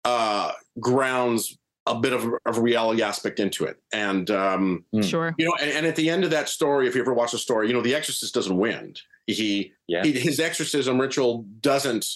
uh, 0.04 0.52
grounds 0.80 1.58
a 1.86 1.94
bit 1.94 2.14
of 2.14 2.24
a, 2.24 2.30
of 2.46 2.58
reality 2.58 3.02
aspect 3.02 3.38
into 3.38 3.66
it. 3.66 3.76
And 3.92 4.30
um, 4.30 4.84
Hmm. 4.94 5.02
Sure. 5.02 5.34
you 5.36 5.44
know, 5.44 5.54
and, 5.60 5.70
and 5.70 5.86
at 5.86 5.94
the 5.96 6.08
end 6.08 6.24
of 6.24 6.30
that 6.30 6.48
story, 6.48 6.88
if 6.88 6.94
you 6.94 7.02
ever 7.02 7.12
watch 7.12 7.32
the 7.32 7.38
story, 7.38 7.68
you 7.68 7.74
know, 7.74 7.82
the 7.82 7.94
exorcist 7.94 8.32
doesn't 8.32 8.56
win. 8.56 8.94
He, 9.26 9.72
Yeah. 9.88 10.02
he 10.04 10.12
his 10.12 10.40
exorcism 10.40 10.98
ritual 10.98 11.44
doesn't 11.60 12.06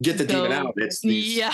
get 0.00 0.18
the 0.18 0.24
demon 0.24 0.52
out. 0.52 0.74
It's 0.76 1.00
these, 1.00 1.36
Yeah. 1.36 1.52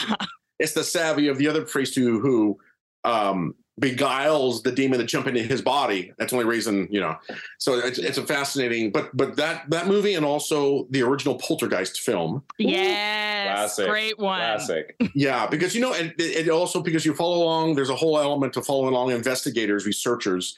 it's 0.59 0.73
the 0.73 0.85
savvy 0.85 1.29
of 1.29 1.38
the 1.38 1.49
other 1.49 1.62
priest 1.64 1.94
who 1.94 2.21
who 2.21 2.59
um, 3.05 3.55
beguiles 3.79 4.62
the 4.62 4.73
demon 4.73 4.99
to 4.99 5.05
jump 5.05 5.27
into 5.27 5.43
his 5.43 5.62
body. 5.62 6.12
That's 6.19 6.33
the 6.33 6.38
only 6.38 6.49
reason, 6.49 6.88
you 6.91 7.01
know. 7.01 7.17
So 7.59 7.75
it's, 7.79 7.99
it's 7.99 8.19
a 8.19 8.23
fascinating, 8.27 8.91
but 8.91 9.17
but 9.17 9.37
that 9.37 9.69
that 9.71 9.87
movie 9.87 10.14
and 10.14 10.25
also 10.25 10.87
the 10.91 11.03
original 11.03 11.37
Poltergeist 11.37 12.01
film, 12.01 12.43
Yes. 12.59 13.49
Classic. 13.77 13.88
Great 13.88 14.19
one. 14.19 14.38
Classic. 14.41 14.97
yeah, 15.14 15.47
because 15.47 15.75
you 15.75 15.81
know, 15.81 15.93
and 15.95 16.14
it, 16.19 16.47
it 16.47 16.49
also 16.49 16.83
because 16.83 17.05
you 17.07 17.14
follow 17.14 17.43
along. 17.45 17.75
There's 17.75 17.91
a 17.91 17.97
whole 17.97 18.19
element 18.19 18.53
to 18.55 18.62
following 18.62 18.93
along 18.95 19.11
investigators, 19.12 19.87
researchers, 19.87 20.57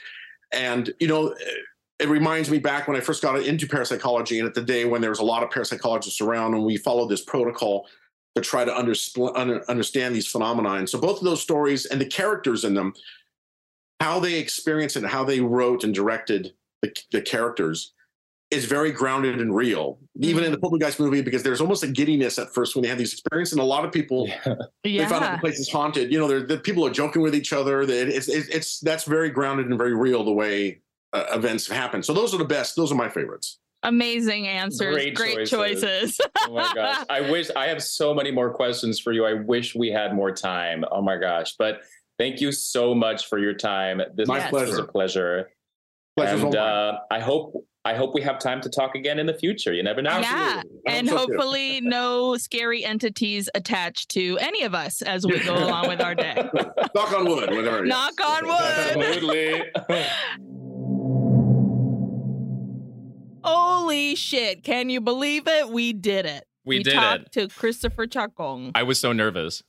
and 0.53 0.93
you 1.01 1.09
know. 1.09 1.35
It 1.99 2.09
reminds 2.09 2.49
me 2.49 2.59
back 2.59 2.89
when 2.89 2.97
I 2.97 3.01
first 3.01 3.21
got 3.21 3.39
into 3.43 3.69
parapsychology, 3.69 4.39
and 4.39 4.49
at 4.49 4.55
the 4.55 4.63
day 4.63 4.87
when 4.87 5.03
there 5.03 5.11
was 5.11 5.19
a 5.19 5.25
lot 5.25 5.43
of 5.43 5.51
parapsychologists 5.51 6.27
around, 6.27 6.55
and 6.55 6.65
we 6.65 6.79
followed 6.79 7.09
this 7.09 7.21
protocol 7.21 7.87
to 8.37 8.43
try 8.43 8.65
to 8.65 8.71
underspl- 8.71 9.37
under, 9.37 9.69
understand 9.71 10.15
these 10.15 10.27
phenomena. 10.27 10.75
And 10.75 10.89
so 10.89 11.01
both 11.01 11.19
of 11.19 11.25
those 11.25 11.43
stories 11.43 11.87
and 11.87 12.01
the 12.01 12.07
characters 12.07 12.65
in 12.65 12.75
them, 12.75 12.95
how 14.01 14.21
they 14.21 14.39
experienced 14.39 14.97
it, 14.97 15.05
how 15.05 15.25
they 15.25 15.41
wrote 15.41 15.85
and 15.85 15.95
directed 15.95 16.53
the, 16.83 16.95
the 17.13 17.23
characters, 17.23 17.93
is 18.51 18.65
very 18.65 18.91
grounded 18.91 19.41
and 19.41 19.55
real. 19.55 19.99
Even 20.19 20.43
in 20.43 20.51
the 20.51 20.59
Poltergeist 20.59 20.99
movie, 20.99 21.23
because 21.23 21.43
there's 21.45 21.61
almost 21.61 21.85
a 21.85 21.87
giddiness 21.87 22.37
at 22.37 22.53
first 22.53 22.75
when 22.75 22.83
they 22.83 22.89
have 22.89 22.99
these 22.99 23.13
experiences, 23.13 23.53
and 23.53 23.61
a 23.61 23.65
lot 23.65 23.85
of 23.85 23.93
people 23.93 24.29
they 24.83 24.99
found 24.99 25.25
out 25.25 25.33
the 25.33 25.39
place 25.39 25.61
is 25.61 25.71
haunted. 25.71 26.13
You 26.13 26.19
know, 26.19 26.27
they're, 26.27 26.43
the 26.43 26.59
people 26.59 26.85
are 26.85 26.91
joking 26.91 27.23
with 27.23 27.35
each 27.35 27.53
other. 27.53 27.87
That 27.87 28.09
it's, 28.09 28.29
it's 28.29 28.49
it's 28.49 28.81
that's 28.81 29.05
very 29.05 29.31
grounded 29.31 29.67
and 29.67 29.79
very 29.79 29.95
real 29.95 30.25
the 30.25 30.33
way 30.33 30.81
uh, 31.13 31.27
events 31.33 31.69
happen. 31.69 32.03
So 32.03 32.13
those 32.13 32.35
are 32.35 32.39
the 32.39 32.45
best. 32.45 32.75
Those 32.75 32.91
are 32.91 32.97
my 32.97 33.09
favorites. 33.09 33.61
Amazing 33.83 34.47
answers. 34.47 34.95
Great 34.95 35.15
Great, 35.15 35.49
choices. 35.49 36.17
choices. 36.17 36.21
Oh 36.49 36.55
my 36.55 36.73
gosh. 36.75 37.07
I 37.09 37.31
wish 37.31 37.51
I 37.57 37.67
have 37.69 37.83
so 37.83 38.13
many 38.15 38.31
more 38.31 38.53
questions 38.53 39.01
for 39.01 39.13
you. 39.13 39.25
I 39.25 39.35
wish 39.35 39.75
we 39.75 39.89
had 39.91 40.15
more 40.15 40.33
time. 40.33 40.85
Oh 40.91 41.01
my 41.01 41.17
gosh. 41.17 41.55
But 41.59 41.81
thank 42.19 42.41
you 42.41 42.53
so 42.53 42.95
much 42.95 43.27
for 43.29 43.39
your 43.39 43.55
time. 43.55 44.03
This 44.15 44.29
My 44.29 44.39
was 44.39 44.51
pleasure. 44.51 44.79
a 44.85 44.87
pleasure. 44.87 45.51
Pleasure's 46.17 46.43
and 46.43 46.57
uh, 46.57 46.99
I 47.11 47.21
hope 47.21 47.55
I 47.83 47.95
hope 47.95 48.15
we 48.15 48.21
have 48.21 48.39
time 48.39 48.61
to 48.61 48.69
talk 48.69 48.95
again 48.95 49.19
in 49.19 49.25
the 49.25 49.33
future. 49.33 49.73
You 49.73 49.83
never 49.83 50.03
know. 50.03 50.19
Yeah. 50.19 50.61
And 50.87 51.09
so 51.09 51.17
hopefully, 51.17 51.81
no 51.81 52.37
scary 52.37 52.85
entities 52.85 53.49
attached 53.55 54.11
to 54.11 54.37
any 54.39 54.65
of 54.65 54.75
us 54.75 55.01
as 55.01 55.27
we 55.27 55.39
go 55.43 55.55
along 55.65 55.89
with 55.89 56.03
our 56.03 56.15
day. 56.15 56.35
Knock 56.95 57.13
on 57.15 57.27
wood, 57.27 57.51
whatever. 57.51 57.87
Knock 57.87 58.21
on 58.23 58.47
wood. 58.47 58.61
Absolutely. 58.61 59.63
Holy 63.51 64.15
shit. 64.15 64.63
Can 64.63 64.91
you 64.91 65.01
believe 65.01 65.47
it? 65.47 65.69
We 65.69 65.93
did 65.93 66.27
it. 66.27 66.45
We 66.65 66.83
did 66.83 66.95
talked 66.95 67.33
to 67.33 67.49
Christopher 67.49 68.07
Chacon. 68.07 68.73
I 68.75 68.83
was 68.83 68.99
so 69.01 69.13
nervous. 69.13 69.63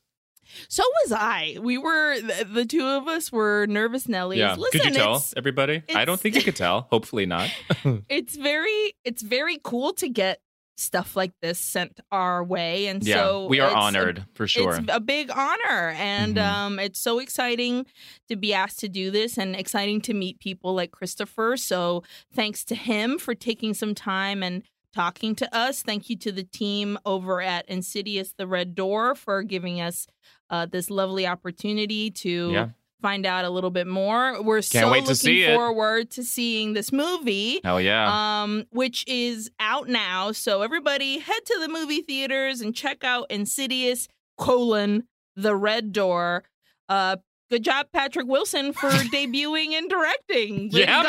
So 0.67 0.83
was 1.03 1.13
I. 1.13 1.57
We 1.61 1.77
were, 1.77 2.19
the, 2.19 2.45
the 2.45 2.65
two 2.65 2.85
of 2.85 3.07
us 3.07 3.31
were 3.31 3.65
nervous 3.67 4.07
Nellies. 4.07 4.37
Yeah. 4.37 4.55
Listen, 4.55 4.81
could 4.81 4.89
you 4.89 4.95
tell 4.95 5.23
everybody? 5.37 5.83
I 5.95 6.05
don't 6.05 6.19
think 6.19 6.35
you 6.35 6.43
could 6.43 6.55
tell. 6.55 6.87
Hopefully 6.91 7.25
not. 7.25 7.49
it's 8.09 8.35
very 8.35 8.93
it's 9.05 9.21
very 9.21 9.59
cool 9.63 9.93
to 9.93 10.09
get 10.09 10.41
stuff 10.81 11.15
like 11.15 11.31
this 11.41 11.59
sent 11.59 11.99
our 12.11 12.43
way 12.43 12.87
and 12.87 13.03
yeah. 13.03 13.15
so 13.15 13.47
we 13.47 13.59
are 13.59 13.67
it's 13.67 13.75
a- 13.75 13.79
honored 13.79 14.25
for 14.33 14.47
sure. 14.47 14.75
It's 14.75 14.85
a 14.89 14.99
big 14.99 15.29
honor 15.31 15.93
and 15.97 16.35
Mhm. 16.37 16.43
um 16.53 16.79
it's 16.79 16.99
so 16.99 17.19
exciting 17.19 17.85
to 18.29 18.35
be 18.35 18.53
asked 18.53 18.79
to 18.79 18.89
do 18.89 19.11
this 19.11 19.37
and 19.37 19.55
exciting 19.55 20.01
to 20.01 20.13
meet 20.13 20.39
people 20.39 20.73
like 20.73 20.91
Christopher. 20.91 21.55
So 21.57 22.03
thanks 22.33 22.63
to 22.65 22.75
him 22.75 23.17
for 23.19 23.35
taking 23.35 23.73
some 23.73 23.93
time 23.95 24.41
and 24.43 24.63
talking 24.93 25.35
to 25.35 25.55
us. 25.55 25.81
Thank 25.83 26.09
you 26.09 26.17
to 26.17 26.31
the 26.33 26.43
team 26.43 26.97
over 27.05 27.41
at 27.41 27.65
Insidious 27.69 28.33
the 28.37 28.45
Red 28.47 28.75
Door 28.75 29.15
for 29.15 29.41
giving 29.43 29.79
us 29.79 30.05
uh, 30.49 30.65
this 30.65 30.89
lovely 30.89 31.25
opportunity 31.25 32.11
to 32.11 32.49
Yeah. 32.51 32.69
Find 33.01 33.25
out 33.25 33.45
a 33.45 33.49
little 33.49 33.71
bit 33.71 33.87
more. 33.87 34.41
We're 34.41 34.61
so 34.61 34.91
wait 34.91 34.99
to 34.99 35.11
looking 35.11 35.15
see 35.15 35.43
it. 35.43 35.55
forward 35.55 36.11
to 36.11 36.23
seeing 36.23 36.73
this 36.73 36.91
movie 36.91 37.59
Hell 37.63 37.81
yeah. 37.81 38.41
um, 38.43 38.65
which 38.71 39.03
is 39.07 39.49
out 39.59 39.87
now. 39.89 40.31
So 40.31 40.61
everybody 40.61 41.19
head 41.19 41.45
to 41.45 41.59
the 41.59 41.67
movie 41.67 42.01
theaters 42.01 42.61
and 42.61 42.75
check 42.75 43.03
out 43.03 43.29
Insidious 43.29 44.07
colon 44.37 45.03
the 45.35 45.55
Red 45.55 45.91
Door. 45.93 46.43
Uh, 46.89 47.17
good 47.49 47.63
job, 47.63 47.87
Patrick 47.93 48.27
Wilson, 48.27 48.73
for 48.73 48.89
debuting 48.89 49.73
and 49.73 49.89
directing. 49.89 50.69
Yeah, 50.71 51.03
to 51.03 51.07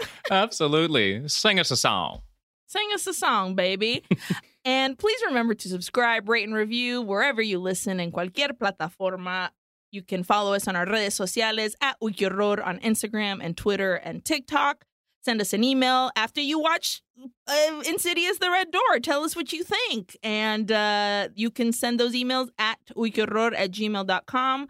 go. 0.00 0.06
Absolutely. 0.30 1.28
Sing 1.28 1.58
us 1.58 1.70
a 1.70 1.76
song. 1.76 2.20
Sing 2.66 2.88
us 2.92 3.06
a 3.06 3.14
song, 3.14 3.54
baby. 3.54 4.04
and 4.64 4.98
please 4.98 5.20
remember 5.26 5.54
to 5.54 5.68
subscribe, 5.68 6.28
rate, 6.28 6.44
and 6.44 6.54
review 6.54 7.00
wherever 7.02 7.40
you 7.40 7.58
listen 7.58 8.00
in 8.00 8.10
cualquier 8.10 8.48
plataforma. 8.48 9.50
You 9.94 10.02
can 10.02 10.24
follow 10.24 10.54
us 10.54 10.66
on 10.66 10.74
our 10.74 10.86
redes 10.86 11.14
sociales 11.14 11.76
at 11.80 11.98
Uy 12.00 12.66
on 12.66 12.80
Instagram 12.80 13.38
and 13.40 13.56
Twitter 13.56 13.94
and 13.94 14.24
TikTok. 14.24 14.84
Send 15.24 15.40
us 15.40 15.52
an 15.52 15.62
email 15.62 16.10
after 16.16 16.40
you 16.40 16.58
watch 16.58 17.00
uh, 17.48 17.82
Insidious 17.88 18.38
The 18.38 18.50
Red 18.50 18.72
Door. 18.72 19.00
Tell 19.02 19.22
us 19.22 19.36
what 19.36 19.52
you 19.52 19.62
think. 19.62 20.16
And 20.24 20.70
uh, 20.72 21.28
you 21.36 21.50
can 21.50 21.72
send 21.72 22.00
those 22.00 22.12
emails 22.14 22.48
at 22.58 22.78
uyquehorror 22.96 23.54
at 23.56 23.70
gmail.com. 23.70 24.68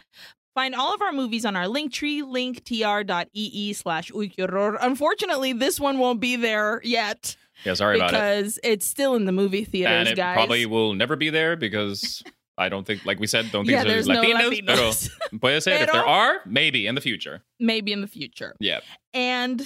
Find 0.54 0.74
all 0.74 0.94
of 0.94 1.00
our 1.02 1.10
movies 1.10 1.44
on 1.46 1.56
our 1.56 1.66
link 1.66 1.92
tree, 1.92 2.22
linktr.ee 2.22 3.72
slash. 3.72 4.12
Unfortunately, 4.14 5.52
this 5.54 5.80
one 5.80 5.98
won't 5.98 6.20
be 6.20 6.36
there 6.36 6.80
yet 6.84 7.34
Yeah, 7.64 7.74
sorry 7.74 7.96
about 7.96 8.10
it. 8.10 8.12
because 8.12 8.58
it's 8.62 8.86
still 8.86 9.14
in 9.16 9.24
the 9.24 9.32
movie 9.32 9.64
theaters, 9.64 9.92
And 10.00 10.08
it 10.10 10.16
guys. 10.16 10.34
probably 10.36 10.66
will 10.66 10.92
never 10.94 11.16
be 11.16 11.30
there 11.30 11.56
because 11.56 12.22
I 12.56 12.68
don't 12.68 12.86
think, 12.86 13.04
like 13.04 13.18
we 13.18 13.26
said, 13.26 13.50
don't 13.50 13.64
think 13.66 13.76
yeah, 13.76 13.84
there's 13.84 14.06
no 14.06 14.22
Latinos. 14.22 14.60
Latinos. 14.62 15.10
Pero 15.30 15.38
puede 15.38 15.62
ser. 15.62 15.72
If 15.72 15.92
there 15.92 16.06
are, 16.06 16.40
maybe 16.46 16.86
in 16.86 16.94
the 16.94 17.00
future. 17.00 17.42
Maybe 17.58 17.92
in 17.92 18.00
the 18.00 18.06
future. 18.06 18.54
Yeah. 18.60 18.80
And 19.12 19.60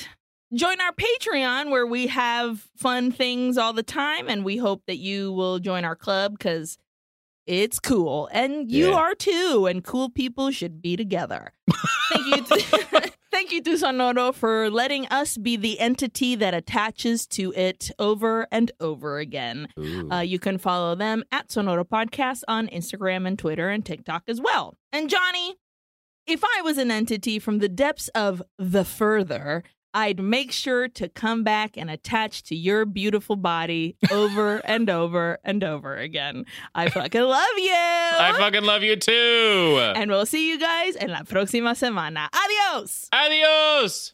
join 0.54 0.80
our 0.80 0.92
Patreon 0.92 1.70
where 1.70 1.86
we 1.86 2.06
have 2.06 2.66
fun 2.76 3.12
things 3.12 3.58
all 3.58 3.72
the 3.72 3.82
time. 3.82 4.28
And 4.28 4.44
we 4.44 4.56
hope 4.56 4.82
that 4.86 4.96
you 4.96 5.32
will 5.32 5.58
join 5.58 5.84
our 5.84 5.96
club 5.96 6.32
because 6.38 6.78
it's 7.48 7.80
cool. 7.80 8.28
And 8.32 8.70
you 8.70 8.90
Yeah. 8.90 8.96
are 8.96 9.14
too. 9.14 9.66
And 9.68 9.82
cool 9.82 10.10
people 10.10 10.50
should 10.50 10.80
be 10.82 10.96
together. 10.96 11.52
Thank 12.12 12.26
you. 12.26 12.44
To- 12.44 13.12
Thank 13.30 13.52
you 13.52 13.62
to 13.62 13.70
Sonoro 13.74 14.34
for 14.34 14.68
letting 14.70 15.06
us 15.08 15.36
be 15.36 15.56
the 15.56 15.78
entity 15.80 16.34
that 16.34 16.54
attaches 16.54 17.26
to 17.28 17.52
it 17.54 17.90
over 17.98 18.48
and 18.50 18.72
over 18.80 19.18
again. 19.18 19.68
Uh, 20.10 20.16
you 20.20 20.38
can 20.38 20.58
follow 20.58 20.94
them 20.94 21.22
at 21.30 21.48
Sonoro 21.48 21.84
Podcast 21.84 22.42
on 22.48 22.66
Instagram 22.68 23.26
and 23.28 23.38
Twitter 23.38 23.68
and 23.68 23.84
TikTok 23.84 24.24
as 24.28 24.40
well. 24.40 24.76
And 24.92 25.08
Jonny, 25.10 25.56
if 26.26 26.42
I 26.42 26.62
was 26.62 26.78
an 26.78 26.90
entity 26.90 27.38
from 27.38 27.58
the 27.58 27.68
depths 27.68 28.08
of 28.08 28.42
the 28.58 28.84
further, 28.84 29.62
I'd 29.94 30.20
make 30.20 30.52
sure 30.52 30.88
to 30.88 31.08
come 31.08 31.42
back 31.44 31.76
and 31.76 31.90
attach 31.90 32.42
to 32.44 32.54
your 32.54 32.84
beautiful 32.84 33.36
body 33.36 33.96
over 34.12 34.58
and 34.64 34.88
over 34.90 35.38
and 35.44 35.64
over 35.64 35.96
again. 35.96 36.44
I 36.74 36.88
fucking 36.90 37.22
love 37.22 37.56
you. 37.56 37.72
I 37.72 38.34
fucking 38.38 38.64
love 38.64 38.82
you 38.82 38.96
too. 38.96 39.80
and 39.96 40.10
we'll 40.10 40.26
see 40.26 40.48
you 40.50 40.58
guys 40.58 40.96
en 40.96 41.10
la 41.10 41.22
próxima 41.22 41.74
semana. 41.74 42.28
Adios. 42.32 43.08
Adiós. 43.12 44.12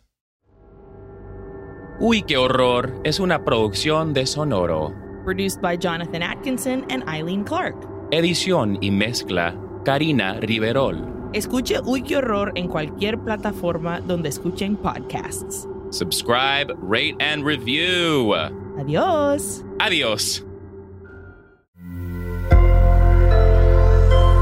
Uy, 2.01 2.23
qué 2.23 2.37
horror. 2.37 3.01
Es 3.05 3.19
una 3.21 3.45
producción 3.45 4.15
de 4.15 4.27
Sonoro. 4.27 4.93
Produced 5.25 5.61
by 5.63 5.77
Jonathan 5.77 6.23
Atkinson 6.23 6.85
and 6.91 7.05
Aileen 7.09 7.45
Clark. 7.45 7.77
Edición 8.11 8.79
y 8.83 8.91
mezcla, 8.91 9.55
Karina 9.85 10.39
Riverol. 10.41 11.14
Escuche 11.35 11.81
Uy, 11.85 12.03
qué 12.03 12.17
horror 12.17 12.53
en 12.55 12.69
cualquier 12.69 13.19
plataforma 13.19 14.01
donde 14.01 14.29
escuchen 14.29 14.77
podcasts. 14.77 15.69
Subscribe, 15.91 16.73
rate, 16.81 17.17
and 17.19 17.45
review. 17.45 18.33
Adios. 18.79 19.65
Adiós. 19.81 20.45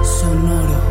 Sonoro. 0.05 0.83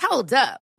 Hold 0.00 0.32
up. 0.32 0.69